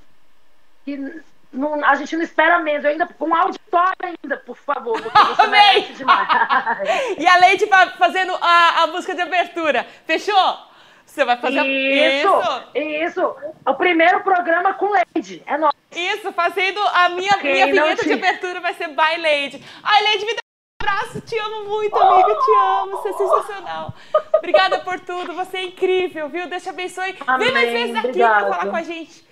[0.86, 1.22] que
[1.52, 5.00] não, a gente não espera menos, ainda com auditório ainda, por favor,
[5.42, 6.00] demais.
[7.18, 9.86] e a Leite fazendo a, a música de abertura.
[10.06, 10.72] Fechou?
[11.06, 13.06] Você vai fazer isso, isso.
[13.06, 13.36] Isso.
[13.68, 15.44] O primeiro programa com Leide.
[15.46, 15.76] É nosso.
[15.92, 18.08] Isso, fazendo a minha, minha vinheta te...
[18.08, 19.62] de abertura vai ser by Leide.
[19.84, 21.20] Ai, Leide, me dá um abraço.
[21.20, 22.34] Te amo muito, amiga.
[22.34, 22.92] Te amo.
[22.92, 23.94] Você é sensacional.
[24.36, 25.34] Obrigada por tudo.
[25.34, 26.48] Você é incrível, viu?
[26.48, 27.14] Deus te abençoe.
[27.28, 27.48] Amém.
[27.48, 28.46] Vem mais vezes aqui Obrigada.
[28.46, 29.28] pra falar com a gente.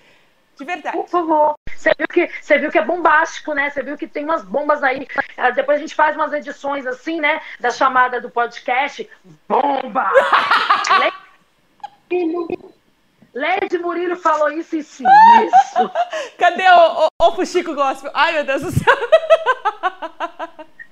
[0.57, 0.97] De verdade.
[0.97, 1.58] Por favor.
[1.79, 3.69] Você viu, que, você viu que é bombástico, né?
[3.69, 5.07] Você viu que tem umas bombas aí.
[5.37, 7.41] Ah, depois a gente faz umas edições assim, né?
[7.57, 9.09] Da chamada do podcast.
[9.47, 10.11] Bomba!
[13.33, 15.03] Led Murilo falou isso e isso.
[16.37, 18.11] Cadê o, o, o Fuxico Gospel?
[18.13, 18.97] Ai, meu Deus do céu.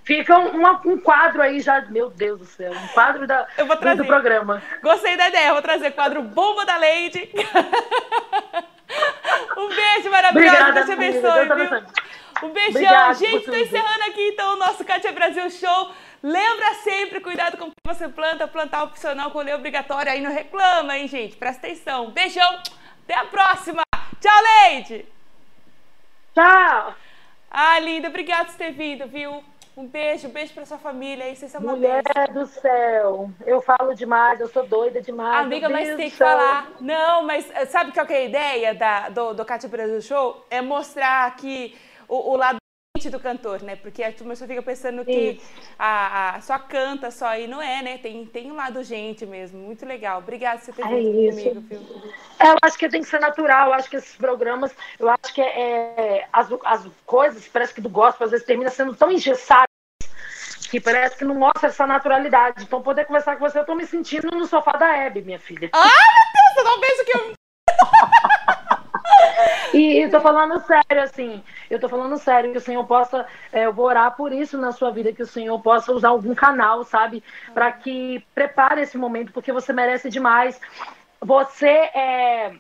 [0.06, 3.46] Fica um, um, quadro aí já, meu Deus do céu, um quadro da,
[3.98, 4.64] do programa.
[4.82, 7.30] Gostei da ideia, eu vou trazer quadro Bomba da Lady.
[9.58, 11.88] um beijo maravilhoso, Obrigada, Deus te abençoe, viu?
[12.44, 12.70] Um beijão.
[12.70, 15.92] Obrigada Gente, tô encerrando aqui então o nosso Kátia Brasil Show.
[16.22, 20.98] Lembra sempre, cuidado com o que você planta, plantar opcional, colher obrigatório, aí não reclama,
[20.98, 21.36] hein, gente?
[21.36, 22.12] Presta atenção.
[22.12, 22.62] Beijão,
[23.04, 23.82] até a próxima.
[24.20, 25.06] Tchau, Leide.
[26.34, 26.96] Tchau.
[27.50, 29.44] Ah, linda, obrigada por ter vindo, viu?
[29.78, 32.02] Um beijo, um beijo pra sua família aí, vocês são uma Mulher
[32.34, 35.46] do céu, eu falo demais, eu sou doida demais.
[35.46, 36.72] Amiga, mas tem que falar.
[36.82, 40.44] Não, mas eh, sabe qual que é a ideia da, do, do Cátia Brasil Show?
[40.50, 42.58] É mostrar que o, o lado
[43.08, 43.76] do cantor, né?
[43.76, 45.40] Porque a turma só fica pensando que
[45.78, 47.98] a, a, só canta só e não é, né?
[48.00, 49.60] Tem, tem um lado gente mesmo.
[49.60, 50.18] Muito legal.
[50.18, 52.14] Obrigada por você ter é vindo comigo, viu?
[52.40, 53.68] É, eu acho que tem que ser natural.
[53.68, 57.82] Eu acho que esses programas, eu acho que é, é as, as coisas, parece que
[57.82, 59.67] do gospel, às vezes termina sendo tão engessadas
[60.70, 62.64] que parece que não mostra essa naturalidade.
[62.64, 65.70] Então, poder conversar com você, eu tô me sentindo no sofá da Hebe, minha filha.
[65.74, 65.92] Ah, meu
[66.34, 67.38] Deus, você não pensa que eu.
[69.74, 73.66] E eu tô falando sério, assim, eu tô falando sério, que o Senhor possa, é,
[73.66, 76.84] eu vou orar por isso na sua vida, que o Senhor possa usar algum canal,
[76.84, 80.60] sabe, para que prepare esse momento, porque você merece demais.
[81.22, 82.54] Você é.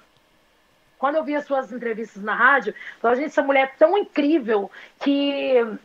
[0.99, 3.97] Quando eu vi as suas entrevistas na rádio, eu falei, gente, essa mulher é tão
[3.97, 5.77] incrível que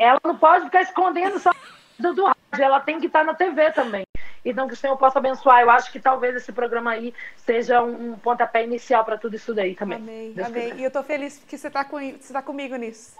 [0.00, 1.52] ela não pode ficar escondendo só
[1.98, 4.04] do, do rádio, ela tem que estar na TV também.
[4.42, 5.60] Então, que o Senhor possa abençoar.
[5.60, 9.54] Eu acho que talvez esse programa aí seja um, um pontapé inicial para tudo isso
[9.54, 9.98] daí também.
[9.98, 10.70] Amém, Deus amém.
[10.70, 10.80] Quiser.
[10.80, 13.14] E eu tô feliz porque você está com, você tá comigo nisso.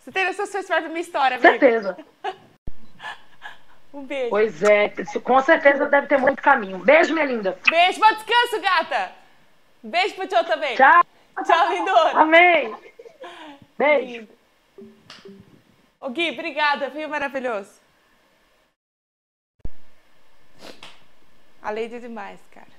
[0.00, 1.50] Você tem essa sua história minha história, amiga.
[1.50, 1.96] Certeza.
[3.94, 4.30] um beijo.
[4.30, 6.78] Pois é, com certeza deve ter muito caminho.
[6.78, 7.56] Beijo, minha linda.
[7.70, 9.12] Beijo, bom descanso, gata.
[9.84, 10.74] Beijo pro tio também.
[10.74, 11.04] Tchau.
[11.44, 12.10] Tchau, lindona.
[12.20, 12.74] Amém.
[13.78, 14.28] Beijo.
[16.06, 17.08] Ô Gui, obrigada, viu?
[17.08, 17.80] Maravilhoso.
[21.60, 22.75] A lei de demais, cara.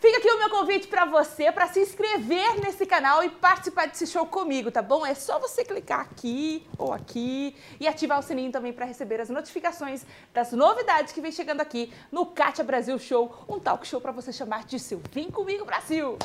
[0.00, 4.06] Fica aqui o meu convite para você para se inscrever nesse canal e participar desse
[4.06, 5.04] show comigo, tá bom?
[5.04, 9.28] É só você clicar aqui ou aqui e ativar o sininho também para receber as
[9.28, 14.10] notificações das novidades que vem chegando aqui no Kátia Brasil Show, um talk show para
[14.10, 16.16] você chamar de seu Vem Comigo Brasil!